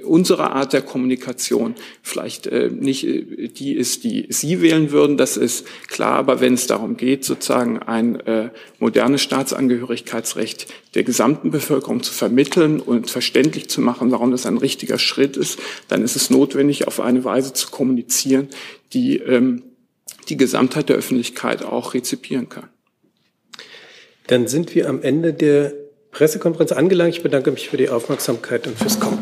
[0.03, 5.37] unsere Art der Kommunikation vielleicht äh, nicht äh, die ist, die Sie wählen würden, das
[5.37, 12.03] ist klar, aber wenn es darum geht, sozusagen ein äh, modernes Staatsangehörigkeitsrecht der gesamten Bevölkerung
[12.03, 16.29] zu vermitteln und verständlich zu machen, warum das ein richtiger Schritt ist, dann ist es
[16.29, 18.47] notwendig, auf eine Weise zu kommunizieren,
[18.93, 19.63] die ähm,
[20.29, 22.69] die Gesamtheit der Öffentlichkeit auch rezipieren kann.
[24.27, 25.73] Dann sind wir am Ende der
[26.15, 27.13] Pressekonferenz angelangt.
[27.13, 29.19] Ich bedanke mich für die Aufmerksamkeit und fürs Kommen.